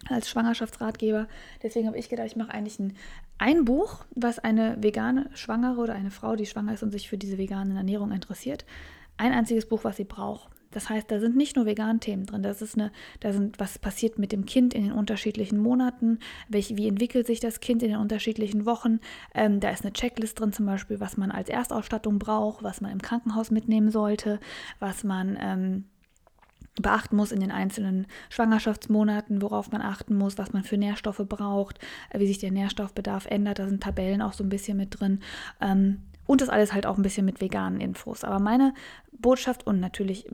als 0.10 0.30
Schwangerschaftsratgeber. 0.30 1.28
Deswegen 1.64 1.88
habe 1.88 1.98
ich 1.98 2.10
gedacht, 2.10 2.28
ich 2.28 2.36
mache 2.36 2.52
eigentlich 2.52 2.80
ein, 2.80 2.94
ein 3.38 3.66
Buch, 3.66 4.06
was 4.16 4.40
eine 4.40 4.82
vegane 4.82 5.30
Schwangere 5.34 5.80
oder 5.82 5.94
eine 5.94 6.12
Frau, 6.12 6.36
die 6.36 6.46
schwanger 6.46 6.74
ist 6.74 6.84
und 6.84 6.92
sich 6.92 7.10
für 7.10 7.18
diese 7.18 7.38
vegane 7.38 7.76
Ernährung 7.76 8.12
interessiert, 8.12 8.66
ein 9.18 9.34
einziges 9.34 9.68
Buch, 9.68 9.84
was 9.84 9.98
sie 9.98 10.06
braucht. 10.06 10.50
Das 10.72 10.90
heißt, 10.90 11.10
da 11.10 11.20
sind 11.20 11.36
nicht 11.36 11.56
nur 11.56 11.66
vegan 11.66 12.00
Themen 12.00 12.26
drin, 12.26 12.44
das 12.44 12.62
ist 12.62 12.76
eine, 12.76 12.92
da 13.22 13.32
sind, 13.32 13.60
was 13.60 13.80
passiert 13.80 14.20
mit 14.20 14.32
dem 14.32 14.46
Kind 14.46 14.74
in 14.74 14.84
den 14.84 14.92
unterschiedlichen 14.92 15.58
Monaten, 15.58 16.20
welch, 16.50 16.76
wie 16.76 16.88
entwickelt 16.88 17.26
sich 17.26 17.40
das 17.40 17.62
Kind 17.62 17.82
in 17.84 17.90
den 17.90 18.00
unterschiedlichen 18.00 18.66
Wochen. 18.66 19.00
Ähm, 19.34 19.60
da 19.60 19.70
ist 19.70 19.84
eine 19.84 19.94
Checklist 19.94 20.40
drin, 20.40 20.52
zum 20.52 20.66
Beispiel, 20.66 21.00
was 21.00 21.18
man 21.18 21.32
als 21.32 21.50
Erstausstattung 21.50 22.20
braucht, 22.20 22.64
was 22.64 22.82
man 22.82 22.92
im 22.92 23.02
Krankenhaus 23.02 23.50
mitnehmen 23.50 23.92
sollte, 23.92 24.40
was 24.80 25.04
man 25.04 25.38
ähm, 25.42 25.86
beachten 26.82 27.16
muss 27.16 27.32
in 27.32 27.40
den 27.40 27.52
einzelnen 27.52 28.08
Schwangerschaftsmonaten, 28.30 29.42
worauf 29.42 29.72
man 29.72 29.82
achten 29.82 30.16
muss, 30.16 30.38
was 30.38 30.54
man 30.54 30.64
für 30.64 30.78
Nährstoffe 30.78 31.24
braucht, 31.28 31.80
äh, 32.10 32.20
wie 32.20 32.28
sich 32.28 32.40
der 32.40 32.52
Nährstoffbedarf 32.52 33.26
ändert. 33.26 33.60
Da 33.60 33.68
sind 33.68 33.84
Tabellen 33.84 34.22
auch 34.22 34.34
so 34.34 34.44
ein 34.44 34.50
bisschen 34.50 34.78
mit 34.78 35.00
drin. 35.00 35.20
Ähm, 35.62 36.00
und 36.26 36.42
das 36.42 36.50
alles 36.50 36.74
halt 36.74 36.86
auch 36.86 36.98
ein 36.98 37.04
bisschen 37.04 37.26
mit 37.26 37.42
veganen 37.42 37.80
Infos. 37.80 38.24
Aber 38.24 38.40
meine 38.40 38.74
Botschaft 39.12 39.66
und 39.66 39.80
natürlich 39.80 40.28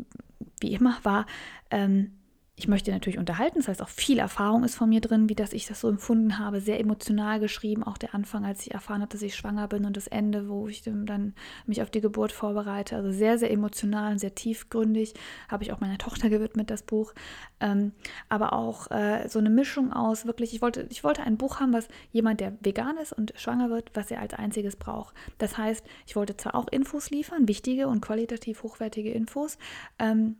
wie 0.60 0.74
immer 0.74 0.98
war, 1.04 1.26
ähm, 1.70 2.12
ich 2.56 2.68
möchte 2.68 2.92
natürlich 2.92 3.18
unterhalten, 3.18 3.58
das 3.58 3.68
heißt 3.68 3.82
auch 3.82 3.90
viel 3.90 4.20
Erfahrung 4.20 4.64
ist 4.64 4.76
von 4.76 4.88
mir 4.88 5.02
drin, 5.02 5.28
wie 5.28 5.34
das 5.34 5.54
ich 5.54 5.66
das 5.66 5.82
so 5.82 5.90
empfunden 5.90 6.38
habe, 6.38 6.62
sehr 6.62 6.80
emotional 6.80 7.40
geschrieben, 7.40 7.84
auch 7.84 7.98
der 7.98 8.14
Anfang, 8.14 8.46
als 8.46 8.62
ich 8.62 8.72
erfahren 8.72 9.02
habe, 9.02 9.12
dass 9.12 9.24
ich 9.24 9.36
schwanger 9.36 9.68
bin 9.68 9.86
und 9.86 9.98
das 9.98 10.06
Ende, 10.06 10.48
wo 10.48 10.68
ich 10.68 10.84
dann 10.84 11.34
mich 11.66 11.82
auf 11.82 11.90
die 11.90 12.00
Geburt 12.00 12.32
vorbereite, 12.32 12.96
also 12.96 13.12
sehr, 13.12 13.40
sehr 13.40 13.50
emotional 13.50 14.12
und 14.12 14.20
sehr 14.20 14.36
tiefgründig, 14.36 15.16
habe 15.50 15.64
ich 15.64 15.74
auch 15.74 15.80
meiner 15.80 15.98
Tochter 15.98 16.30
gewidmet, 16.30 16.70
das 16.70 16.84
Buch, 16.84 17.14
ähm, 17.60 17.92
aber 18.30 18.54
auch 18.54 18.92
äh, 18.92 19.28
so 19.28 19.40
eine 19.40 19.50
Mischung 19.50 19.92
aus 19.92 20.28
wirklich, 20.28 20.54
ich 20.54 20.62
wollte, 20.62 20.86
ich 20.92 21.04
wollte 21.04 21.24
ein 21.24 21.38
Buch 21.38 21.60
haben, 21.60 21.74
was 21.74 21.88
jemand, 22.12 22.40
der 22.40 22.54
vegan 22.62 22.98
ist 22.98 23.14
und 23.14 23.34
schwanger 23.36 23.72
wird, 23.72 23.90
was 23.96 24.12
er 24.12 24.20
als 24.20 24.36
einziges 24.36 24.76
braucht. 24.76 25.16
Das 25.40 25.58
heißt, 25.58 25.84
ich 26.06 26.16
wollte 26.16 26.38
zwar 26.38 26.54
auch 26.54 26.68
Infos 26.68 27.10
liefern, 27.10 27.48
wichtige 27.48 27.88
und 27.88 28.02
qualitativ 28.02 28.62
hochwertige 28.62 29.12
Infos, 29.12 29.58
ähm, 29.98 30.36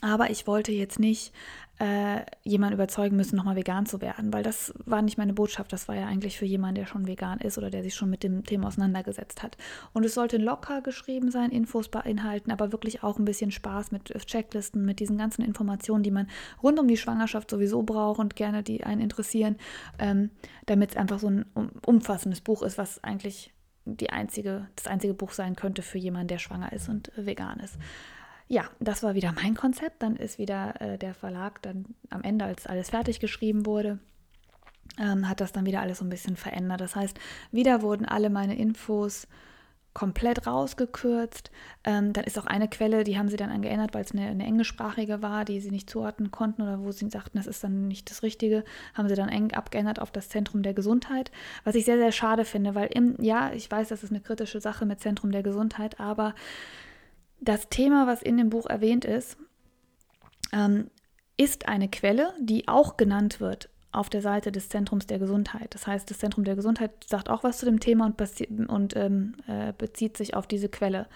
aber 0.00 0.30
ich 0.30 0.46
wollte 0.46 0.72
jetzt 0.72 0.98
nicht 0.98 1.32
äh, 1.78 2.24
jemanden 2.44 2.74
überzeugen 2.74 3.16
müssen, 3.16 3.34
nochmal 3.34 3.56
vegan 3.56 3.86
zu 3.86 4.00
werden, 4.00 4.32
weil 4.32 4.42
das 4.42 4.72
war 4.84 5.02
nicht 5.02 5.18
meine 5.18 5.32
Botschaft. 5.32 5.72
Das 5.72 5.88
war 5.88 5.96
ja 5.96 6.06
eigentlich 6.06 6.38
für 6.38 6.44
jemanden, 6.44 6.76
der 6.76 6.86
schon 6.86 7.08
vegan 7.08 7.40
ist 7.40 7.58
oder 7.58 7.70
der 7.70 7.82
sich 7.82 7.94
schon 7.94 8.08
mit 8.08 8.22
dem 8.22 8.44
Thema 8.44 8.68
auseinandergesetzt 8.68 9.42
hat. 9.42 9.56
Und 9.92 10.04
es 10.04 10.14
sollte 10.14 10.36
locker 10.36 10.80
geschrieben 10.80 11.30
sein, 11.30 11.50
Infos 11.50 11.88
beinhalten, 11.88 12.52
aber 12.52 12.72
wirklich 12.72 13.02
auch 13.02 13.18
ein 13.18 13.24
bisschen 13.24 13.50
Spaß 13.50 13.90
mit 13.90 14.04
Checklisten, 14.26 14.84
mit 14.84 15.00
diesen 15.00 15.18
ganzen 15.18 15.42
Informationen, 15.42 16.04
die 16.04 16.10
man 16.10 16.28
rund 16.62 16.78
um 16.78 16.86
die 16.86 16.96
Schwangerschaft 16.96 17.50
sowieso 17.50 17.82
braucht 17.82 18.20
und 18.20 18.36
gerne 18.36 18.62
die 18.62 18.84
einen 18.84 19.00
interessieren, 19.00 19.56
ähm, 19.98 20.30
damit 20.66 20.90
es 20.90 20.96
einfach 20.96 21.18
so 21.18 21.30
ein 21.30 21.46
umfassendes 21.84 22.42
Buch 22.42 22.62
ist, 22.62 22.78
was 22.78 23.02
eigentlich 23.02 23.52
die 23.86 24.10
einzige, 24.10 24.68
das 24.76 24.86
einzige 24.86 25.14
Buch 25.14 25.32
sein 25.32 25.56
könnte 25.56 25.82
für 25.82 25.98
jemanden, 25.98 26.28
der 26.28 26.38
schwanger 26.38 26.72
ist 26.72 26.88
und 26.88 27.10
vegan 27.16 27.58
ist 27.58 27.76
ja, 28.52 28.64
das 28.80 29.02
war 29.02 29.14
wieder 29.14 29.32
mein 29.32 29.54
Konzept. 29.54 30.02
Dann 30.02 30.14
ist 30.14 30.36
wieder 30.38 30.78
äh, 30.78 30.98
der 30.98 31.14
Verlag 31.14 31.62
dann 31.62 31.86
am 32.10 32.22
Ende, 32.22 32.44
als 32.44 32.66
alles 32.66 32.90
fertig 32.90 33.18
geschrieben 33.18 33.64
wurde, 33.64 33.98
ähm, 35.00 35.26
hat 35.26 35.40
das 35.40 35.52
dann 35.52 35.64
wieder 35.64 35.80
alles 35.80 36.00
so 36.00 36.04
ein 36.04 36.10
bisschen 36.10 36.36
verändert. 36.36 36.82
Das 36.82 36.94
heißt, 36.94 37.18
wieder 37.50 37.80
wurden 37.80 38.04
alle 38.04 38.28
meine 38.28 38.58
Infos 38.58 39.26
komplett 39.94 40.46
rausgekürzt. 40.46 41.50
Ähm, 41.84 42.12
dann 42.12 42.24
ist 42.24 42.38
auch 42.38 42.44
eine 42.44 42.68
Quelle, 42.68 43.04
die 43.04 43.16
haben 43.16 43.30
sie 43.30 43.38
dann 43.38 43.62
geändert, 43.62 43.94
weil 43.94 44.04
es 44.04 44.12
eine, 44.12 44.26
eine, 44.26 44.44
englischsprachige 44.44 45.22
war, 45.22 45.46
die 45.46 45.58
sie 45.58 45.70
nicht 45.70 45.88
zuordnen 45.88 46.30
konnten 46.30 46.60
oder 46.60 46.80
wo 46.80 46.92
sie 46.92 47.08
sagten, 47.08 47.38
das 47.38 47.46
ist 47.46 47.64
dann 47.64 47.88
nicht 47.88 48.10
das 48.10 48.22
Richtige, 48.22 48.64
haben 48.92 49.08
sie 49.08 49.14
dann 49.14 49.30
eng 49.30 49.54
abgeändert 49.54 49.98
auf 49.98 50.10
das 50.10 50.28
Zentrum 50.28 50.62
der 50.62 50.74
Gesundheit, 50.74 51.32
was 51.64 51.74
ich 51.74 51.86
sehr, 51.86 51.96
sehr 51.96 52.12
schade 52.12 52.44
finde, 52.44 52.74
weil 52.74 52.88
im, 52.92 53.16
ja, 53.18 53.50
ich 53.54 53.70
weiß, 53.70 53.88
das 53.88 54.02
ist 54.02 54.10
eine 54.10 54.20
kritische 54.20 54.60
Sache 54.60 54.84
mit 54.84 55.00
Zentrum 55.00 55.32
der 55.32 55.42
Gesundheit, 55.42 56.00
aber 56.00 56.34
das 57.42 57.68
Thema, 57.68 58.06
was 58.06 58.22
in 58.22 58.36
dem 58.36 58.50
Buch 58.50 58.66
erwähnt 58.66 59.04
ist, 59.04 59.36
ähm, 60.52 60.90
ist 61.36 61.68
eine 61.68 61.88
Quelle, 61.88 62.32
die 62.38 62.68
auch 62.68 62.96
genannt 62.96 63.40
wird 63.40 63.68
auf 63.90 64.08
der 64.08 64.22
Seite 64.22 64.52
des 64.52 64.68
Zentrums 64.68 65.06
der 65.06 65.18
Gesundheit. 65.18 65.74
Das 65.74 65.86
heißt, 65.86 66.08
das 66.10 66.18
Zentrum 66.18 66.44
der 66.44 66.56
Gesundheit 66.56 66.92
sagt 67.06 67.28
auch 67.28 67.44
was 67.44 67.58
zu 67.58 67.66
dem 67.66 67.80
Thema 67.80 68.06
und, 68.06 68.70
und 68.70 68.96
ähm, 68.96 69.34
äh, 69.46 69.72
bezieht 69.76 70.16
sich 70.16 70.34
auf 70.34 70.46
diese 70.46 70.68
Quelle. 70.68 71.08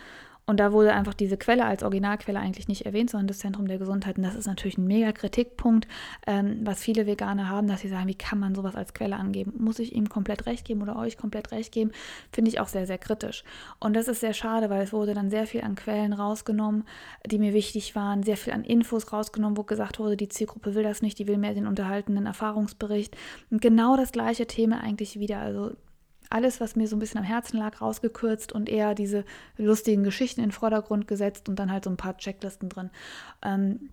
Und 0.49 0.61
da 0.61 0.73
wurde 0.73 0.95
einfach 0.95 1.15
diese 1.15 1.37
Quelle 1.37 1.65
als 1.65 1.83
Originalquelle 1.83 2.38
eigentlich 2.38 2.69
nicht 2.69 2.87
erwähnt, 2.87 3.11
sondern 3.11 3.26
das 3.26 3.41
Zentrum 3.41 3.67
der 3.67 3.79
Gesundheit. 3.79 4.17
Und 4.17 4.23
das 4.23 4.37
ist 4.37 4.47
natürlich 4.47 4.79
ein 4.79 4.87
mega 4.87 5.11
Kritikpunkt, 5.11 5.88
ähm, 6.25 6.61
was 6.62 6.81
viele 6.81 7.05
Veganer 7.07 7.49
haben, 7.49 7.67
dass 7.67 7.81
sie 7.81 7.88
sagen, 7.88 8.07
wie 8.07 8.15
kann 8.15 8.38
man 8.38 8.55
sowas 8.55 8.76
als 8.76 8.95
Quelle 8.95 9.17
angeben? 9.17 9.55
Muss 9.59 9.81
ich 9.81 9.93
ihm 9.93 10.09
komplett 10.09 10.47
recht 10.47 10.65
geben 10.65 10.83
oder 10.83 10.95
euch 10.95 11.17
komplett 11.17 11.50
recht 11.50 11.73
geben? 11.73 11.91
Finde 12.33 12.50
ich 12.50 12.61
auch 12.61 12.69
sehr, 12.69 12.87
sehr 12.87 12.99
kritisch. 12.99 13.43
Und 13.81 13.95
das 13.97 14.07
ist 14.07 14.21
sehr 14.21 14.35
schade, 14.35 14.71
weil 14.71 14.83
es 14.83 14.93
wurde 14.93 15.15
dann 15.15 15.31
sehr 15.31 15.49
viel 15.49 15.62
an 15.62 15.75
Quellen 15.75 16.12
rausgenommen, 16.12 16.85
die 17.26 17.41
mir 17.41 17.53
wichtig 17.53 17.97
waren, 17.97 18.23
sehr 18.23 18.37
viel 18.37 18.53
an 18.53 18.62
Infos 18.62 19.12
rausgenommen, 19.12 19.57
wo 19.57 19.65
gesagt 19.65 19.99
wurde, 19.99 20.17
die 20.17 20.29
Zielgruppe 20.29 20.76
will 20.76 20.85
das 20.85 21.03
nicht, 21.03 21.19
die 21.19 21.26
will 21.26 21.38
mehr 21.38 21.55
den 21.55 21.67
unterhaltenden 21.67 22.26
Erfahrungsbericht. 22.26 23.17
Und 23.50 23.61
genau 23.61 23.97
das 23.97 24.12
gleiche 24.12 24.47
Thema 24.47 24.81
eigentlich 24.81 25.19
wieder. 25.19 25.41
Also 25.41 25.73
alles, 26.30 26.61
was 26.61 26.76
mir 26.76 26.88
so 26.88 26.97
ein 26.97 26.99
bisschen 26.99 27.18
am 27.18 27.25
Herzen 27.25 27.59
lag, 27.59 27.80
rausgekürzt 27.80 28.52
und 28.52 28.68
eher 28.68 28.95
diese 28.95 29.25
lustigen 29.56 30.04
Geschichten 30.04 30.40
in 30.40 30.47
den 30.47 30.52
Vordergrund 30.52 31.09
gesetzt 31.09 31.49
und 31.49 31.56
dann 31.56 31.73
halt 31.73 31.85
so 31.85 31.90
ein 31.90 31.97
paar 31.97 32.16
Checklisten 32.16 32.68
drin. 32.68 32.90
Ähm, 33.42 33.90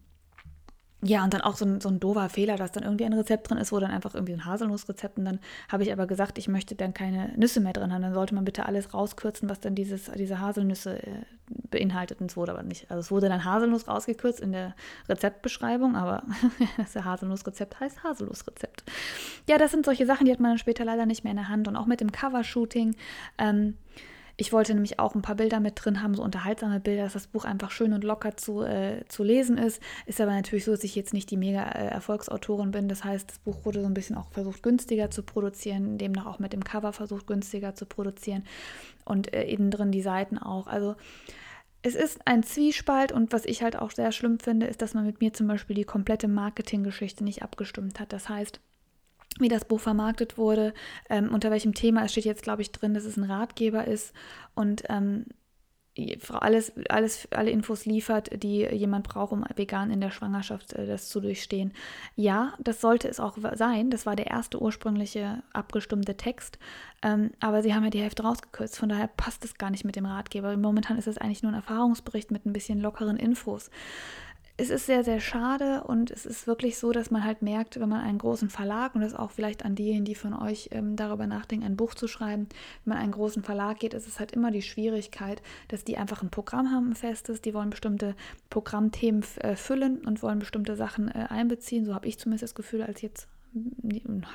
ja, 1.05 1.23
und 1.23 1.33
dann 1.33 1.41
auch 1.41 1.55
so 1.55 1.65
ein, 1.65 1.81
so 1.81 1.89
ein 1.89 1.99
doofer 1.99 2.29
Fehler, 2.29 2.55
dass 2.55 2.71
dann 2.71 2.83
irgendwie 2.83 3.03
ein 3.05 3.13
Rezept 3.13 3.49
drin 3.49 3.57
ist, 3.57 3.71
wo 3.71 3.79
dann 3.79 3.91
einfach 3.91 4.15
irgendwie 4.15 4.33
ein 4.33 4.45
Haselnussrezept 4.45 5.17
und 5.17 5.25
dann 5.25 5.39
habe 5.69 5.83
ich 5.83 5.91
aber 5.91 6.07
gesagt, 6.07 6.37
ich 6.37 6.47
möchte 6.47 6.75
dann 6.75 6.93
keine 6.93 7.33
Nüsse 7.35 7.59
mehr 7.59 7.73
drin 7.73 7.91
haben. 7.91 8.01
Dann 8.01 8.13
sollte 8.13 8.33
man 8.33 8.45
bitte 8.45 8.65
alles 8.65 8.93
rauskürzen, 8.93 9.49
was 9.49 9.59
dann 9.59 9.75
dieses, 9.75 10.09
diese 10.15 10.39
Haselnüsse 10.39 11.03
äh, 11.03 11.25
beinhaltet. 11.69 12.21
Und 12.21 12.31
es 12.31 12.37
wurde 12.37 12.53
aber 12.53 12.63
nicht. 12.63 12.89
Also 12.89 13.01
es 13.01 13.11
wurde 13.11 13.27
dann 13.27 13.43
Haselnuss 13.43 13.87
rausgekürzt 13.87 14.39
in 14.39 14.53
der 14.53 14.75
Rezeptbeschreibung, 15.09 15.95
aber 15.95 16.23
das 16.77 16.95
Haselnussrezept 16.95 17.79
heißt 17.79 18.03
Haselnussrezept. 18.03 18.83
Ja, 19.49 19.57
das 19.57 19.71
sind 19.71 19.85
solche 19.85 20.05
Sachen, 20.05 20.25
die 20.25 20.31
hat 20.31 20.39
man 20.39 20.51
dann 20.51 20.57
später 20.57 20.85
leider 20.85 21.05
nicht 21.05 21.23
mehr 21.23 21.31
in 21.31 21.37
der 21.37 21.49
Hand. 21.49 21.67
Und 21.67 21.75
auch 21.75 21.85
mit 21.85 21.99
dem 21.99 22.11
Covershooting. 22.11 22.95
Ähm, 23.37 23.75
ich 24.35 24.51
wollte 24.51 24.73
nämlich 24.73 24.99
auch 24.99 25.13
ein 25.13 25.21
paar 25.21 25.35
Bilder 25.35 25.59
mit 25.59 25.73
drin 25.75 26.01
haben, 26.01 26.15
so 26.15 26.23
unterhaltsame 26.23 26.79
Bilder, 26.79 27.03
dass 27.03 27.13
das 27.13 27.27
Buch 27.27 27.45
einfach 27.45 27.69
schön 27.69 27.93
und 27.93 28.03
locker 28.03 28.35
zu, 28.35 28.63
äh, 28.63 29.03
zu 29.07 29.23
lesen 29.23 29.57
ist. 29.57 29.81
Ist 30.07 30.19
aber 30.19 30.31
natürlich 30.31 30.65
so, 30.65 30.71
dass 30.71 30.83
ich 30.83 30.95
jetzt 30.95 31.13
nicht 31.13 31.29
die 31.29 31.37
mega 31.37 31.63
äh, 31.63 31.87
Erfolgsautorin 31.87 32.71
bin. 32.71 32.87
Das 32.87 33.03
heißt, 33.03 33.29
das 33.29 33.39
Buch 33.39 33.63
wurde 33.63 33.81
so 33.81 33.85
ein 33.87 33.93
bisschen 33.93 34.17
auch 34.17 34.31
versucht, 34.31 34.63
günstiger 34.63 35.11
zu 35.11 35.21
produzieren, 35.21 35.99
demnach 35.99 36.25
auch 36.25 36.39
mit 36.39 36.53
dem 36.53 36.63
Cover 36.63 36.93
versucht, 36.93 37.27
günstiger 37.27 37.75
zu 37.75 37.85
produzieren. 37.85 38.43
Und 39.05 39.33
äh, 39.33 39.43
innen 39.43 39.69
drin 39.69 39.91
die 39.91 40.01
Seiten 40.01 40.39
auch. 40.39 40.65
Also 40.65 40.95
es 41.83 41.93
ist 41.93 42.21
ein 42.25 42.41
Zwiespalt 42.41 43.11
und 43.11 43.33
was 43.33 43.45
ich 43.45 43.61
halt 43.61 43.75
auch 43.75 43.91
sehr 43.91 44.11
schlimm 44.11 44.39
finde, 44.39 44.65
ist, 44.65 44.81
dass 44.81 44.93
man 44.93 45.05
mit 45.05 45.19
mir 45.21 45.33
zum 45.33 45.47
Beispiel 45.47 45.75
die 45.75 45.83
komplette 45.83 46.27
Marketinggeschichte 46.27 47.23
nicht 47.23 47.43
abgestimmt 47.43 47.99
hat. 47.99 48.13
Das 48.13 48.29
heißt, 48.29 48.61
wie 49.39 49.49
das 49.49 49.65
Buch 49.65 49.79
vermarktet 49.79 50.37
wurde, 50.37 50.73
ähm, 51.09 51.33
unter 51.33 51.51
welchem 51.51 51.73
Thema. 51.73 52.03
Es 52.03 52.11
steht 52.11 52.25
jetzt, 52.25 52.43
glaube 52.43 52.61
ich, 52.61 52.71
drin, 52.71 52.93
dass 52.93 53.05
es 53.05 53.17
ein 53.17 53.23
Ratgeber 53.23 53.85
ist 53.85 54.13
und 54.55 54.83
ähm, 54.89 55.25
alles, 56.31 56.73
alles, 56.89 57.27
alle 57.31 57.51
Infos 57.51 57.85
liefert, 57.85 58.41
die 58.41 58.61
jemand 58.65 59.07
braucht, 59.07 59.31
um 59.31 59.45
vegan 59.55 59.91
in 59.91 60.01
der 60.01 60.09
Schwangerschaft 60.09 60.73
äh, 60.73 60.87
das 60.87 61.07
zu 61.09 61.19
durchstehen. 61.19 61.71
Ja, 62.15 62.53
das 62.59 62.81
sollte 62.81 63.07
es 63.07 63.19
auch 63.19 63.37
sein. 63.53 63.91
Das 63.91 64.07
war 64.07 64.15
der 64.15 64.27
erste 64.27 64.59
ursprüngliche 64.59 65.43
abgestimmte 65.53 66.17
Text. 66.17 66.57
Ähm, 67.03 67.31
aber 67.39 67.61
sie 67.61 67.75
haben 67.75 67.83
ja 67.83 67.91
die 67.91 68.01
Hälfte 68.01 68.23
rausgekürzt. 68.23 68.77
Von 68.77 68.89
daher 68.89 69.07
passt 69.07 69.45
es 69.45 69.55
gar 69.55 69.69
nicht 69.69 69.85
mit 69.85 69.95
dem 69.95 70.05
Ratgeber. 70.05 70.57
Momentan 70.57 70.97
ist 70.97 71.07
es 71.07 71.19
eigentlich 71.19 71.43
nur 71.43 71.51
ein 71.51 71.57
Erfahrungsbericht 71.57 72.31
mit 72.31 72.45
ein 72.45 72.53
bisschen 72.53 72.79
lockeren 72.79 73.17
Infos 73.17 73.69
es 74.55 74.69
ist 74.69 74.85
sehr, 74.85 75.03
sehr 75.03 75.19
schade 75.19 75.83
und 75.83 76.11
es 76.11 76.27
ist 76.27 76.45
wirklich 76.45 76.77
so, 76.77 76.91
dass 76.91 77.09
man 77.09 77.23
halt 77.23 77.41
merkt, 77.41 77.79
wenn 77.79 77.89
man 77.89 78.01
einen 78.01 78.19
großen 78.19 78.49
Verlag, 78.49 78.93
und 78.93 79.01
das 79.01 79.15
auch 79.15 79.31
vielleicht 79.31 79.65
an 79.65 79.73
diejenigen, 79.73 80.05
die 80.05 80.13
von 80.13 80.33
euch 80.33 80.69
ähm, 80.71 80.95
darüber 80.95 81.25
nachdenken, 81.25 81.65
ein 81.65 81.75
Buch 81.75 81.95
zu 81.95 82.07
schreiben, 82.07 82.47
wenn 82.85 82.93
man 82.93 82.99
einen 82.99 83.13
großen 83.13 83.41
Verlag 83.41 83.79
geht, 83.79 83.95
ist 83.95 84.07
es 84.07 84.19
halt 84.19 84.31
immer 84.31 84.51
die 84.51 84.61
Schwierigkeit, 84.61 85.41
dass 85.69 85.83
die 85.83 85.97
einfach 85.97 86.21
ein 86.21 86.29
Programm 86.29 86.71
haben, 86.71 86.91
ein 86.91 86.95
festes, 86.95 87.41
die 87.41 87.55
wollen 87.55 87.71
bestimmte 87.71 88.15
Programmthemen 88.51 89.23
äh, 89.39 89.55
füllen 89.55 90.05
und 90.05 90.21
wollen 90.21 90.37
bestimmte 90.37 90.75
Sachen 90.75 91.09
äh, 91.09 91.25
einbeziehen. 91.29 91.85
So 91.85 91.95
habe 91.95 92.07
ich 92.07 92.19
zumindest 92.19 92.43
das 92.43 92.55
Gefühl, 92.55 92.83
als 92.83 93.01
jetzt 93.01 93.27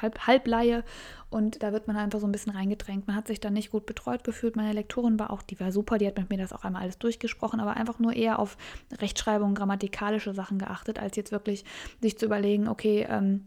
halb, 0.00 0.26
Halbleihe 0.26 0.84
und 1.30 1.62
da 1.62 1.72
wird 1.72 1.86
man 1.86 1.96
einfach 1.96 2.20
so 2.20 2.26
ein 2.26 2.32
bisschen 2.32 2.52
reingedrängt. 2.52 3.06
Man 3.06 3.16
hat 3.16 3.26
sich 3.26 3.40
dann 3.40 3.52
nicht 3.52 3.70
gut 3.70 3.86
betreut 3.86 4.24
gefühlt. 4.24 4.56
Meine 4.56 4.72
Lektorin 4.72 5.18
war 5.18 5.30
auch, 5.30 5.42
die 5.42 5.58
war 5.60 5.72
super, 5.72 5.98
die 5.98 6.06
hat 6.06 6.16
mit 6.16 6.30
mir 6.30 6.38
das 6.38 6.52
auch 6.52 6.64
einmal 6.64 6.82
alles 6.82 6.98
durchgesprochen, 6.98 7.60
aber 7.60 7.76
einfach 7.76 7.98
nur 7.98 8.14
eher 8.14 8.38
auf 8.38 8.56
Rechtschreibung, 8.98 9.54
grammatikalische 9.54 10.34
Sachen 10.34 10.58
geachtet, 10.58 10.98
als 10.98 11.16
jetzt 11.16 11.32
wirklich 11.32 11.64
sich 12.00 12.18
zu 12.18 12.26
überlegen, 12.26 12.68
okay, 12.68 13.06
ähm, 13.08 13.44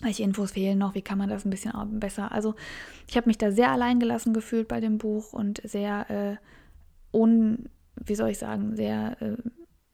welche 0.00 0.22
Infos 0.22 0.52
fehlen 0.52 0.78
noch, 0.78 0.94
wie 0.94 1.02
kann 1.02 1.18
man 1.18 1.28
das 1.28 1.44
ein 1.44 1.50
bisschen 1.50 1.72
besser. 1.98 2.32
Also 2.32 2.54
ich 3.08 3.16
habe 3.16 3.28
mich 3.28 3.38
da 3.38 3.50
sehr 3.50 3.70
alleingelassen 3.70 4.34
gefühlt 4.34 4.68
bei 4.68 4.80
dem 4.80 4.98
Buch 4.98 5.32
und 5.32 5.60
sehr 5.64 6.10
äh, 6.10 6.36
un, 7.16 7.68
wie 7.96 8.14
soll 8.14 8.30
ich 8.30 8.38
sagen, 8.38 8.76
sehr 8.76 9.16
äh, 9.22 9.36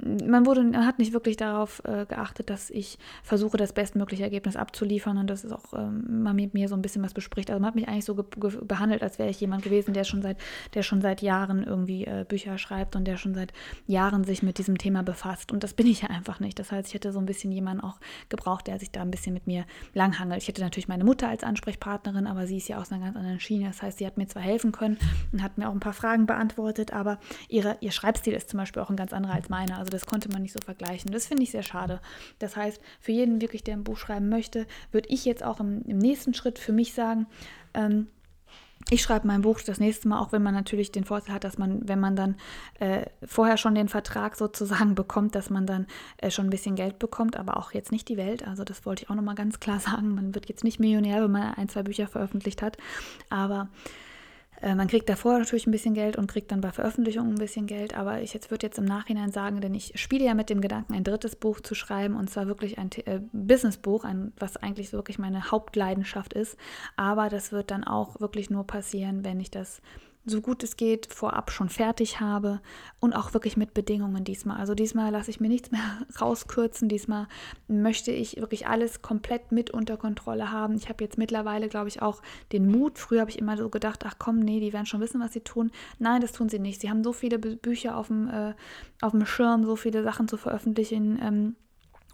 man 0.05 0.47
wurde, 0.47 0.63
man 0.63 0.87
hat 0.87 0.99
nicht 0.99 1.13
wirklich 1.13 1.37
darauf 1.37 1.83
äh, 1.85 2.07
geachtet, 2.07 2.51
dass 2.51 2.71
ich 2.71 2.99
versuche, 3.23 3.57
das 3.57 3.73
bestmögliche 3.73 4.25
Ergebnis 4.25 4.57
abzuliefern 4.57 5.19
und 5.19 5.29
dass 5.29 5.45
es 5.45 5.53
auch 5.53 5.73
ähm, 5.75 6.23
man 6.23 6.35
mit 6.35 6.55
mir 6.55 6.69
so 6.69 6.75
ein 6.75 6.83
bisschen 6.83 7.03
was 7.03 7.15
bespricht. 7.15 7.51
Also 7.51 7.61
man 7.61 7.69
hat 7.69 7.75
mich 7.77 7.89
eigentlich 7.89 8.05
so 8.05 8.15
behandelt, 8.15 9.03
als 9.03 9.19
wäre 9.19 9.31
ich 9.31 9.41
jemand 9.41 9.63
gewesen, 9.63 9.95
der 9.95 10.05
schon 10.05 10.23
seit, 10.23 10.39
der 10.75 10.83
schon 10.83 11.01
seit 11.01 11.23
Jahren 11.23 11.63
irgendwie 11.63 12.05
äh, 12.05 12.25
Bücher 12.27 12.59
schreibt 12.59 12.97
und 12.97 13.05
der 13.05 13.17
schon 13.17 13.35
seit 13.35 13.53
Jahren 13.87 14.25
sich 14.25 14.43
mit 14.43 14.59
diesem 14.59 14.77
Thema 14.77 15.03
befasst. 15.03 15.53
Und 15.53 15.63
das 15.63 15.75
bin 15.75 15.87
ich 15.87 16.03
ja 16.03 16.11
einfach 16.11 16.41
nicht. 16.41 16.59
Das 16.59 16.73
heißt, 16.73 16.89
ich 16.89 16.95
hätte 16.95 17.13
so 17.13 17.21
ein 17.21 17.27
bisschen 17.27 17.53
jemanden 17.53 17.85
auch 17.85 18.01
gebraucht, 18.29 18.67
der 18.67 18.79
sich 18.79 18.91
da 18.91 19.03
ein 19.03 19.11
bisschen 19.11 19.35
mit 19.35 19.47
mir 19.47 19.65
langhangelt. 19.95 20.43
Ich 20.43 20.49
hätte 20.49 20.63
natürlich 20.63 20.89
meine 20.89 21.05
Mutter 21.05 21.29
als 21.29 21.45
Ansprechpartnerin, 21.45 22.27
aber 22.27 22.47
sie 22.47 22.57
ist 22.57 22.69
ja 22.69 22.79
aus 22.79 22.91
einer 22.91 23.05
ganz 23.05 23.17
anderen 23.17 23.41
Schiene. 23.41 23.67
Das 23.69 23.83
heißt, 23.83 23.99
sie 23.99 24.07
hat 24.07 24.19
mir 24.19 24.27
zwar 24.27 24.43
helfen 24.43 24.73
können 24.73 24.99
und 25.33 25.43
hat 25.43 25.59
mir 25.59 25.69
auch 25.69 25.73
ein 25.73 25.81
paar 25.81 25.93
Fragen 25.93 26.27
beantwortet, 26.27 26.93
aber 26.93 27.19
ihre, 27.49 27.77
ihr 27.81 27.93
Schreibstil 27.93 28.33
ist 28.33 28.51
zum 28.51 28.59
Beispiel 28.59 28.83
auch 28.83 28.91
ein 28.91 28.97
ganz 28.97 29.13
anderer 29.13 29.35
als 29.35 29.49
meiner. 29.49 29.79
Also 29.79 29.92
das 29.93 30.07
konnte 30.07 30.29
man 30.29 30.43
nicht 30.43 30.53
so 30.53 30.61
vergleichen. 30.61 31.13
Das 31.13 31.27
finde 31.27 31.43
ich 31.43 31.51
sehr 31.51 31.63
schade. 31.63 32.01
Das 32.39 32.57
heißt, 32.57 32.81
für 33.01 33.13
jeden 33.13 33.41
wirklich, 33.41 33.65
der 33.65 33.75
ein 33.75 33.85
Buch 33.85 33.97
schreiben 33.97 34.29
möchte, 34.29 34.67
würde 34.91 35.09
ich 35.11 35.25
jetzt 35.25 35.45
auch 35.45 35.61
im, 35.61 35.83
im 35.83 35.99
nächsten 35.99 36.35
Schritt 36.35 36.59
für 36.59 36.73
mich 36.73 36.93
sagen, 36.95 37.27
ähm, 37.75 38.09
ich 38.91 39.03
schreibe 39.03 39.27
mein 39.27 39.43
Buch 39.43 39.61
das 39.61 39.79
nächste 39.79 40.09
Mal, 40.09 40.21
auch 40.21 40.33
wenn 40.33 40.43
man 40.43 40.55
natürlich 40.55 40.91
den 40.93 41.05
Vorteil 41.05 41.37
hat, 41.37 41.45
dass 41.45 41.59
man, 41.59 41.89
wenn 41.89 42.01
man 42.01 42.17
dann 42.17 42.37
äh, 42.81 43.07
vorher 43.25 43.57
schon 43.57 43.75
den 43.75 43.89
Vertrag 43.89 44.37
sozusagen 44.37 44.95
bekommt, 44.97 45.35
dass 45.35 45.51
man 45.51 45.67
dann 45.67 45.87
äh, 46.19 46.31
schon 46.31 46.47
ein 46.47 46.51
bisschen 46.51 46.75
Geld 46.75 46.99
bekommt, 46.99 47.37
aber 47.37 47.57
auch 47.57 47.73
jetzt 47.73 47.93
nicht 47.93 48.09
die 48.09 48.17
Welt. 48.17 48.47
Also 48.47 48.65
das 48.65 48.85
wollte 48.85 49.05
ich 49.05 49.11
auch 49.11 49.15
nochmal 49.15 49.35
ganz 49.35 49.61
klar 49.61 49.81
sagen. 49.81 50.15
Man 50.15 50.35
wird 50.35 50.49
jetzt 50.49 50.65
nicht 50.65 50.81
Millionär, 50.81 51.23
wenn 51.23 51.31
man 51.31 51.55
ein, 51.55 51.69
zwei 51.69 51.83
Bücher 51.83 52.09
veröffentlicht 52.09 52.63
hat. 52.63 52.77
Aber 53.31 53.69
äh, 54.63 54.75
man 54.75 54.87
kriegt 54.87 55.09
davor 55.09 55.39
natürlich 55.39 55.67
ein 55.67 55.73
bisschen 55.73 55.95
Geld 55.95 56.17
und 56.17 56.29
kriegt 56.29 56.53
dann 56.53 56.61
bei 56.61 56.71
Veröffentlichungen 56.71 57.35
ein 57.35 57.39
bisschen 57.39 57.67
Geld, 57.67 57.97
aber 57.97 58.23
ich 58.23 58.33
jetzt 58.33 58.51
würde 58.51 58.67
jetzt 58.67 58.79
im 58.79 58.85
Nachhinein 58.85 59.33
sagen, 59.33 59.61
denn 59.61 59.75
ich 59.75 59.93
spiele 59.97 60.25
ja 60.25 60.35
mit 60.35 60.51
dem 60.51 60.61
Gedanken, 60.61 60.95
ein 60.95 61.05
drittes 61.05 61.37
Buch 61.37 61.61
zu 61.61 61.75
schreiben 61.75 62.17
und 62.17 62.31
zwar 62.31 62.47
wirklich 62.47 62.79
ein 62.79 62.91
äh, 63.05 63.21
Businessbuch, 63.33 64.05
was 64.39 64.57
eigentlich 64.57 64.93
wirklich 64.93 65.19
meine 65.19 65.51
Hauptleidenschaft 65.51 66.33
ist. 66.33 66.57
Aber 66.97 67.29
das 67.29 67.53
wird 67.53 67.71
dann 67.71 67.85
auch 67.85 68.21
wirklich 68.21 68.51
nur 68.51 68.67
passieren, 68.67 69.25
wenn 69.25 69.41
ich 69.41 69.51
das 69.51 69.83
so 70.25 70.41
gut 70.41 70.63
es 70.63 70.77
geht 70.77 71.13
vorab 71.13 71.51
schon 71.51 71.69
fertig 71.69 72.21
habe 72.21 72.61
und 73.01 73.13
auch 73.13 73.35
wirklich 73.35 73.57
mit 73.57 73.75
Bedingungen 73.75 74.23
diesmal. 74.23 74.59
Also 74.59 74.75
diesmal 74.75 75.11
lasse 75.11 75.31
ich 75.31 75.41
mir 75.41 75.49
nichts 75.49 75.73
mehr 75.73 75.81
rauskürzen. 76.21 76.89
Diesmal 76.89 77.27
möchte 77.67 78.13
ich 78.13 78.37
wirklich 78.37 78.69
alles 78.69 79.03
komplett 79.03 79.51
mit 79.51 79.71
unter 79.71 79.97
Kontrolle 79.97 80.53
haben. 80.53 80.75
Ich 80.77 80.89
habe 80.89 81.03
jetzt 81.03 81.19
mittlerweile, 81.19 81.69
glaube 81.69 81.89
ich, 81.89 82.03
auch 82.03 82.23
den 82.53 82.71
Mut. 82.71 82.99
Früher 82.99 83.21
habe 83.21 83.31
ich 83.31 83.39
immer 83.39 83.57
so 83.57 83.69
gedacht, 83.69 84.05
ach 84.07 84.15
komm, 84.19 84.39
nee, 84.39 84.61
die 84.61 84.73
werden 84.73 84.87
schon 84.87 85.01
wissen, 85.01 85.21
was 85.21 85.33
sie 85.33 85.41
tun. 85.41 85.73
Nein, 85.99 86.21
das 86.21 86.33
tun 86.33 86.49
sie 86.49 86.61
nicht. 86.61 86.81
Sie 86.81 86.91
haben 86.91 87.03
so 87.03 87.13
viele 87.13 87.39
Bücher 87.39 87.97
auf 87.97 88.07
dem, 88.07 88.29
äh, 88.29 88.55
auf 89.01 89.11
dem 89.11 89.27
Schirm, 89.27 89.65
so 89.65 89.75
viele 89.75 90.05
Sachen 90.05 90.29
zu 90.29 90.37
veröffentlichen. 90.37 91.19
Ähm, 91.21 91.57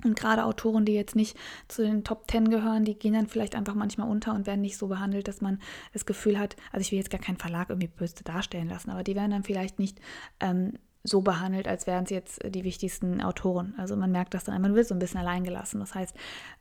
und 0.04 0.16
gerade 0.16 0.44
Autoren, 0.44 0.84
die 0.84 0.94
jetzt 0.94 1.16
nicht 1.16 1.36
zu 1.66 1.82
den 1.82 2.04
Top 2.04 2.28
Ten 2.28 2.50
gehören, 2.50 2.84
die 2.84 2.98
gehen 2.98 3.14
dann 3.14 3.26
vielleicht 3.26 3.54
einfach 3.54 3.74
manchmal 3.74 4.08
unter 4.08 4.34
und 4.34 4.46
werden 4.46 4.60
nicht 4.60 4.78
so 4.78 4.88
behandelt, 4.88 5.28
dass 5.28 5.40
man 5.40 5.60
das 5.92 6.06
Gefühl 6.06 6.38
hat, 6.38 6.56
also 6.72 6.82
ich 6.82 6.92
will 6.92 6.98
jetzt 6.98 7.10
gar 7.10 7.20
keinen 7.20 7.38
Verlag 7.38 7.70
irgendwie 7.70 7.88
böse 7.88 8.22
darstellen 8.24 8.68
lassen, 8.68 8.90
aber 8.90 9.02
die 9.02 9.16
werden 9.16 9.30
dann 9.30 9.42
vielleicht 9.42 9.78
nicht 9.78 10.00
ähm, 10.40 10.74
so 11.04 11.22
behandelt, 11.22 11.68
als 11.68 11.86
wären 11.86 12.04
es 12.04 12.10
jetzt 12.10 12.40
die 12.44 12.64
wichtigsten 12.64 13.20
Autoren. 13.20 13.74
Also 13.78 13.96
man 13.96 14.12
merkt 14.12 14.34
das 14.34 14.44
dann, 14.44 14.60
man 14.60 14.74
wird 14.74 14.86
so 14.86 14.94
ein 14.94 14.98
bisschen 14.98 15.20
allein 15.20 15.44
gelassen. 15.44 15.80
Das 15.80 15.94
heißt, 15.94 16.14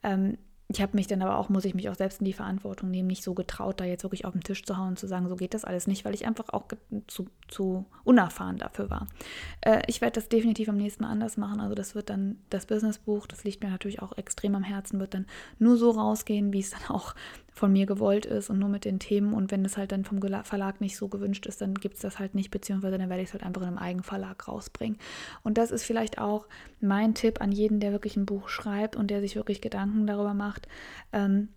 ähm, 0.03 0.37
ich 0.69 0.81
habe 0.81 0.97
mich 0.97 1.07
dann 1.07 1.21
aber 1.21 1.37
auch, 1.37 1.47
muss 1.47 1.63
ich 1.63 1.75
mich 1.75 1.89
auch 1.89 1.95
selbst 1.95 2.19
in 2.19 2.25
die 2.25 2.33
Verantwortung 2.33 2.91
nehmen, 2.91 3.07
nicht 3.07 3.23
so 3.23 3.33
getraut, 3.33 3.79
da 3.79 3.85
jetzt 3.85 4.03
wirklich 4.03 4.25
auf 4.25 4.33
den 4.33 4.43
Tisch 4.43 4.63
zu 4.63 4.77
hauen 4.77 4.89
und 4.89 4.99
zu 4.99 5.07
sagen, 5.07 5.29
so 5.29 5.37
geht 5.37 5.53
das 5.53 5.63
alles 5.63 5.87
nicht, 5.87 6.03
weil 6.03 6.13
ich 6.13 6.27
einfach 6.27 6.49
auch 6.49 6.65
zu, 7.07 7.27
zu 7.47 7.85
unerfahren 8.03 8.57
dafür 8.57 8.89
war. 8.89 9.07
Äh, 9.61 9.83
ich 9.87 10.01
werde 10.01 10.15
das 10.15 10.27
definitiv 10.27 10.67
am 10.67 10.75
nächsten 10.75 11.03
Mal 11.03 11.09
anders 11.09 11.37
machen. 11.37 11.61
Also 11.61 11.73
das 11.73 11.95
wird 11.95 12.09
dann 12.09 12.37
das 12.49 12.65
Businessbuch, 12.65 13.27
das 13.27 13.45
liegt 13.45 13.63
mir 13.63 13.69
natürlich 13.69 14.01
auch 14.01 14.17
extrem 14.17 14.55
am 14.55 14.63
Herzen, 14.63 14.99
wird 14.99 15.13
dann 15.13 15.25
nur 15.57 15.77
so 15.77 15.91
rausgehen, 15.91 16.51
wie 16.51 16.59
es 16.59 16.71
dann 16.71 16.89
auch 16.89 17.15
von 17.57 17.71
mir 17.71 17.85
gewollt 17.85 18.25
ist 18.25 18.49
und 18.49 18.59
nur 18.59 18.69
mit 18.69 18.85
den 18.85 18.99
Themen. 18.99 19.33
Und 19.33 19.51
wenn 19.51 19.65
es 19.65 19.77
halt 19.77 19.91
dann 19.91 20.05
vom 20.05 20.21
Verlag 20.21 20.81
nicht 20.81 20.97
so 20.97 21.07
gewünscht 21.07 21.45
ist, 21.45 21.61
dann 21.61 21.75
gibt 21.75 21.95
es 21.95 22.01
das 22.01 22.19
halt 22.19 22.35
nicht, 22.35 22.51
beziehungsweise 22.51 22.97
dann 22.97 23.09
werde 23.09 23.21
ich 23.21 23.29
es 23.29 23.33
halt 23.33 23.43
einfach 23.43 23.61
in 23.61 23.67
einem 23.67 23.77
Eigenverlag 23.77 24.47
rausbringen. 24.47 24.97
Und 25.43 25.57
das 25.57 25.71
ist 25.71 25.83
vielleicht 25.83 26.19
auch 26.19 26.47
mein 26.79 27.15
Tipp 27.15 27.41
an 27.41 27.51
jeden, 27.51 27.79
der 27.79 27.91
wirklich 27.91 28.15
ein 28.15 28.25
Buch 28.25 28.49
schreibt 28.49 28.95
und 28.95 29.11
der 29.11 29.21
sich 29.21 29.35
wirklich 29.35 29.61
Gedanken 29.61 30.07
darüber 30.07 30.33
macht. 30.33 30.67
Ähm, 31.11 31.49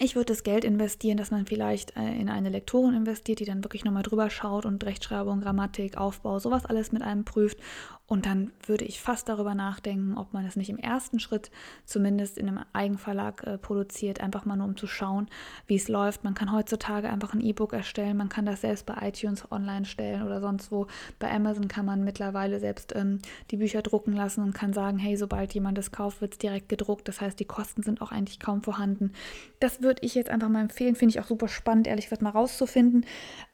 ich 0.00 0.16
würde 0.16 0.26
das 0.26 0.42
Geld 0.42 0.64
investieren, 0.64 1.16
dass 1.16 1.30
man 1.30 1.46
vielleicht 1.46 1.96
äh, 1.96 2.20
in 2.20 2.28
eine 2.28 2.48
Lektorin 2.48 2.94
investiert, 2.94 3.38
die 3.38 3.44
dann 3.44 3.62
wirklich 3.62 3.84
nochmal 3.84 4.02
drüber 4.02 4.28
schaut 4.28 4.66
und 4.66 4.82
Rechtschreibung, 4.84 5.40
Grammatik, 5.40 5.96
Aufbau, 5.96 6.40
sowas 6.40 6.66
alles 6.66 6.90
mit 6.90 7.02
einem 7.02 7.24
prüft 7.24 7.58
und 8.06 8.26
dann 8.26 8.52
würde 8.66 8.84
ich 8.84 9.00
fast 9.00 9.30
darüber 9.30 9.54
nachdenken, 9.54 10.18
ob 10.18 10.34
man 10.34 10.44
es 10.44 10.56
nicht 10.56 10.68
im 10.68 10.76
ersten 10.78 11.18
Schritt 11.18 11.50
zumindest 11.86 12.36
in 12.36 12.48
einem 12.48 12.60
Eigenverlag 12.74 13.42
äh, 13.46 13.56
produziert, 13.56 14.20
einfach 14.20 14.44
mal 14.44 14.56
nur 14.56 14.66
um 14.66 14.76
zu 14.76 14.86
schauen, 14.86 15.26
wie 15.66 15.76
es 15.76 15.88
läuft. 15.88 16.22
Man 16.22 16.34
kann 16.34 16.52
heutzutage 16.52 17.08
einfach 17.08 17.32
ein 17.32 17.40
E-Book 17.40 17.72
erstellen, 17.72 18.18
man 18.18 18.28
kann 18.28 18.44
das 18.44 18.60
selbst 18.60 18.84
bei 18.84 19.08
iTunes 19.08 19.50
online 19.50 19.86
stellen 19.86 20.22
oder 20.22 20.42
sonst 20.42 20.70
wo. 20.70 20.86
Bei 21.18 21.32
Amazon 21.32 21.66
kann 21.66 21.86
man 21.86 22.04
mittlerweile 22.04 22.60
selbst 22.60 22.94
ähm, 22.94 23.20
die 23.50 23.56
Bücher 23.56 23.80
drucken 23.80 24.12
lassen 24.12 24.42
und 24.42 24.52
kann 24.52 24.74
sagen, 24.74 24.98
hey, 24.98 25.16
sobald 25.16 25.54
jemand 25.54 25.78
es 25.78 25.90
kauft, 25.90 26.20
wird 26.20 26.34
es 26.34 26.38
direkt 26.38 26.68
gedruckt. 26.68 27.08
Das 27.08 27.22
heißt, 27.22 27.40
die 27.40 27.46
Kosten 27.46 27.82
sind 27.82 28.02
auch 28.02 28.12
eigentlich 28.12 28.38
kaum 28.38 28.62
vorhanden. 28.62 29.12
Das 29.60 29.80
würde 29.80 30.02
ich 30.04 30.14
jetzt 30.14 30.28
einfach 30.28 30.50
mal 30.50 30.60
empfehlen, 30.60 30.94
finde 30.94 31.12
ich 31.12 31.20
auch 31.20 31.26
super 31.26 31.48
spannend, 31.48 31.86
ehrlich 31.86 32.04
gesagt 32.04 32.20
mal 32.20 32.30
rauszufinden. 32.30 33.06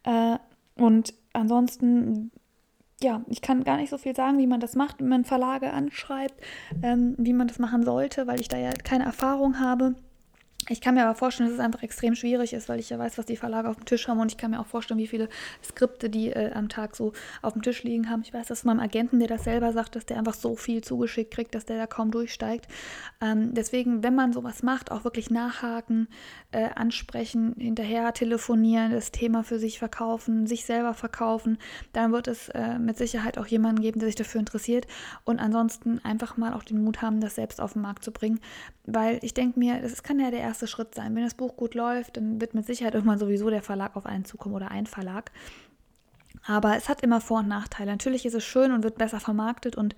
Äh, 0.02 0.38
und 0.74 1.14
ansonsten 1.34 2.32
ja, 3.02 3.22
ich 3.28 3.40
kann 3.40 3.64
gar 3.64 3.76
nicht 3.76 3.90
so 3.90 3.98
viel 3.98 4.14
sagen, 4.14 4.38
wie 4.38 4.46
man 4.46 4.60
das 4.60 4.74
macht, 4.74 5.00
wie 5.00 5.04
man 5.04 5.24
Verlage 5.24 5.72
anschreibt, 5.72 6.34
ähm, 6.82 7.14
wie 7.18 7.32
man 7.32 7.48
das 7.48 7.58
machen 7.58 7.82
sollte, 7.82 8.26
weil 8.26 8.40
ich 8.40 8.48
da 8.48 8.58
ja 8.58 8.72
keine 8.72 9.04
Erfahrung 9.04 9.58
habe. 9.58 9.94
Ich 10.68 10.80
kann 10.80 10.94
mir 10.94 11.04
aber 11.04 11.14
vorstellen, 11.14 11.48
dass 11.48 11.58
es 11.58 11.64
einfach 11.64 11.82
extrem 11.82 12.14
schwierig 12.14 12.52
ist, 12.52 12.68
weil 12.68 12.78
ich 12.78 12.90
ja 12.90 12.98
weiß, 12.98 13.18
was 13.18 13.26
die 13.26 13.36
Verlage 13.36 13.68
auf 13.68 13.76
dem 13.76 13.84
Tisch 13.86 14.06
haben 14.08 14.20
und 14.20 14.30
ich 14.30 14.36
kann 14.36 14.50
mir 14.50 14.60
auch 14.60 14.66
vorstellen, 14.66 14.98
wie 14.98 15.06
viele 15.06 15.28
Skripte 15.64 16.10
die 16.10 16.28
äh, 16.28 16.52
am 16.52 16.68
Tag 16.68 16.94
so 16.94 17.12
auf 17.42 17.54
dem 17.54 17.62
Tisch 17.62 17.82
liegen 17.82 18.10
haben. 18.10 18.22
Ich 18.22 18.34
weiß 18.34 18.48
das 18.48 18.60
von 18.60 18.68
meinem 18.68 18.80
Agenten, 18.80 19.18
der 19.18 19.28
das 19.28 19.44
selber 19.44 19.72
sagt, 19.72 19.96
dass 19.96 20.06
der 20.06 20.18
einfach 20.18 20.34
so 20.34 20.56
viel 20.56 20.82
zugeschickt 20.82 21.32
kriegt, 21.32 21.54
dass 21.54 21.64
der 21.64 21.78
da 21.78 21.86
kaum 21.86 22.10
durchsteigt. 22.10 22.66
Ähm, 23.20 23.54
deswegen, 23.54 24.02
wenn 24.02 24.14
man 24.14 24.32
sowas 24.32 24.62
macht, 24.62 24.92
auch 24.92 25.04
wirklich 25.04 25.30
nachhaken, 25.30 26.08
äh, 26.52 26.68
ansprechen, 26.74 27.54
hinterher 27.58 28.12
telefonieren, 28.12 28.92
das 28.92 29.12
Thema 29.12 29.42
für 29.44 29.58
sich 29.58 29.78
verkaufen, 29.78 30.46
sich 30.46 30.64
selber 30.64 30.94
verkaufen, 30.94 31.58
dann 31.92 32.12
wird 32.12 32.28
es 32.28 32.48
äh, 32.50 32.78
mit 32.78 32.98
Sicherheit 32.98 33.38
auch 33.38 33.46
jemanden 33.46 33.82
geben, 33.82 34.00
der 34.00 34.08
sich 34.08 34.16
dafür 34.16 34.40
interessiert 34.40 34.86
und 35.24 35.38
ansonsten 35.38 36.00
einfach 36.04 36.36
mal 36.36 36.52
auch 36.52 36.64
den 36.64 36.82
Mut 36.82 37.02
haben, 37.02 37.20
das 37.20 37.36
selbst 37.36 37.60
auf 37.60 37.72
den 37.74 37.82
Markt 37.82 38.04
zu 38.04 38.12
bringen, 38.12 38.40
weil 38.84 39.18
ich 39.22 39.34
denke 39.34 39.58
mir, 39.58 39.80
das 39.80 40.02
kann 40.02 40.18
ja 40.18 40.30
der 40.30 40.40
erste 40.50 40.66
Schritt 40.66 40.94
sein. 40.94 41.14
Wenn 41.14 41.24
das 41.24 41.34
Buch 41.34 41.56
gut 41.56 41.74
läuft, 41.74 42.16
dann 42.16 42.40
wird 42.40 42.54
mit 42.54 42.66
Sicherheit 42.66 42.94
irgendwann 42.94 43.18
sowieso 43.18 43.50
der 43.50 43.62
Verlag 43.62 43.96
auf 43.96 44.04
einen 44.04 44.24
zukommen 44.24 44.56
oder 44.56 44.70
ein 44.70 44.86
Verlag. 44.86 45.30
Aber 46.46 46.76
es 46.76 46.88
hat 46.88 47.02
immer 47.02 47.20
Vor- 47.20 47.40
und 47.40 47.48
Nachteile. 47.48 47.90
Natürlich 47.90 48.24
ist 48.24 48.34
es 48.34 48.44
schön 48.44 48.72
und 48.72 48.82
wird 48.82 48.98
besser 48.98 49.20
vermarktet 49.20 49.76
und 49.76 49.94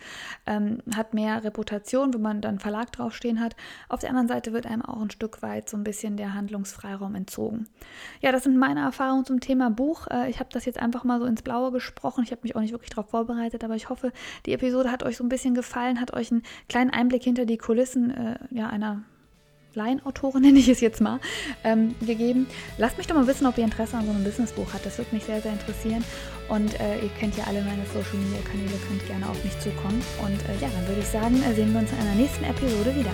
ähm, 0.47 0.83
hat 0.95 1.15
mehr 1.15 1.45
Reputation, 1.45 2.13
wenn 2.13 2.21
man 2.21 2.41
dann 2.41 2.59
Verlag 2.59 2.91
draufstehen 2.93 3.41
hat. 3.41 3.55
Auf 3.89 4.01
der 4.01 4.11
anderen 4.11 4.29
Seite 4.29 4.53
wird 4.53 4.67
einem 4.67 4.83
auch 4.83 5.01
ein 5.01 5.11
Stück 5.11 5.43
weit 5.43 5.69
so 5.69 5.77
ein 5.77 5.85
bisschen 5.85 6.17
der 6.17 6.35
Handlungsfreiraum 6.35 7.15
entzogen. 7.15 7.69
Ja, 8.21 8.33
das 8.33 8.43
sind 8.43 8.59
meine 8.59 8.81
Erfahrungen 8.81 9.25
zum 9.25 9.41
Thema 9.41 9.71
Buch. 9.71 10.09
Äh, 10.11 10.31
ich 10.31 10.41
habe 10.41 10.51
das 10.53 10.65
jetzt 10.65 10.81
einfach 10.81 11.05
mal 11.05 11.21
so 11.21 11.27
ins 11.27 11.43
Blaue 11.43 11.71
gesprochen. 11.71 12.25
Ich 12.25 12.33
habe 12.33 12.43
mich 12.43 12.57
auch 12.57 12.61
nicht 12.61 12.73
wirklich 12.73 12.91
darauf 12.91 13.11
vorbereitet, 13.11 13.63
aber 13.63 13.77
ich 13.77 13.89
hoffe, 13.89 14.13
die 14.47 14.53
Episode 14.53 14.91
hat 14.91 15.05
euch 15.05 15.17
so 15.17 15.25
ein 15.25 15.29
bisschen 15.29 15.55
gefallen, 15.55 16.01
hat 16.01 16.13
euch 16.13 16.33
einen 16.33 16.43
kleinen 16.69 16.91
Einblick 16.91 17.23
hinter 17.23 17.47
die 17.47 17.59
Kulissen 17.59 18.11
äh, 18.11 18.39
ja, 18.51 18.69
einer 18.69 19.03
Laienautorin, 19.75 20.43
nenne 20.43 20.59
ich 20.59 20.69
es 20.69 20.81
jetzt 20.81 21.01
mal, 21.01 21.21
ähm, 21.65 21.95
gegeben. 22.01 22.47
Lasst 22.79 22.99
mich 22.99 23.07
doch 23.07 23.17
mal 23.17 23.27
wissen, 23.27 23.47
ob 23.47 23.59
ihr 23.59 23.65
Interesse 23.65 23.97
an 23.97 24.07
so 24.07 24.11
einem 24.13 24.25
Businessbuch 24.25 24.73
habt. 24.73 24.87
Das 24.87 24.99
würde 24.99 25.15
mich 25.15 25.25
sehr, 25.25 25.41
sehr 25.41 25.53
interessieren. 25.53 26.05
Und 26.49 26.79
äh, 26.81 27.01
ihr 27.01 27.11
kennt 27.19 27.37
ja 27.37 27.45
alle 27.45 27.63
meine 27.63 27.85
Social 27.87 28.19
Media 28.19 28.41
Kanäle, 28.45 28.73
könnt 28.89 29.07
gerne 29.07 29.29
auf 29.29 29.43
mich 29.45 29.59
zukommen. 29.61 30.03
Und 30.23 30.41
äh, 30.49 30.61
ja, 30.61 30.69
dann 30.69 30.87
würde 30.89 31.01
ich 31.01 31.09
sagen, 31.09 31.43
äh, 31.43 31.55
sehen 31.55 31.73
wir 31.73 31.81
uns 31.81 31.93
in 31.93 31.99
einer 31.99 32.15
nächsten 32.15 32.45
Episode 32.45 32.95
wieder. 32.97 33.13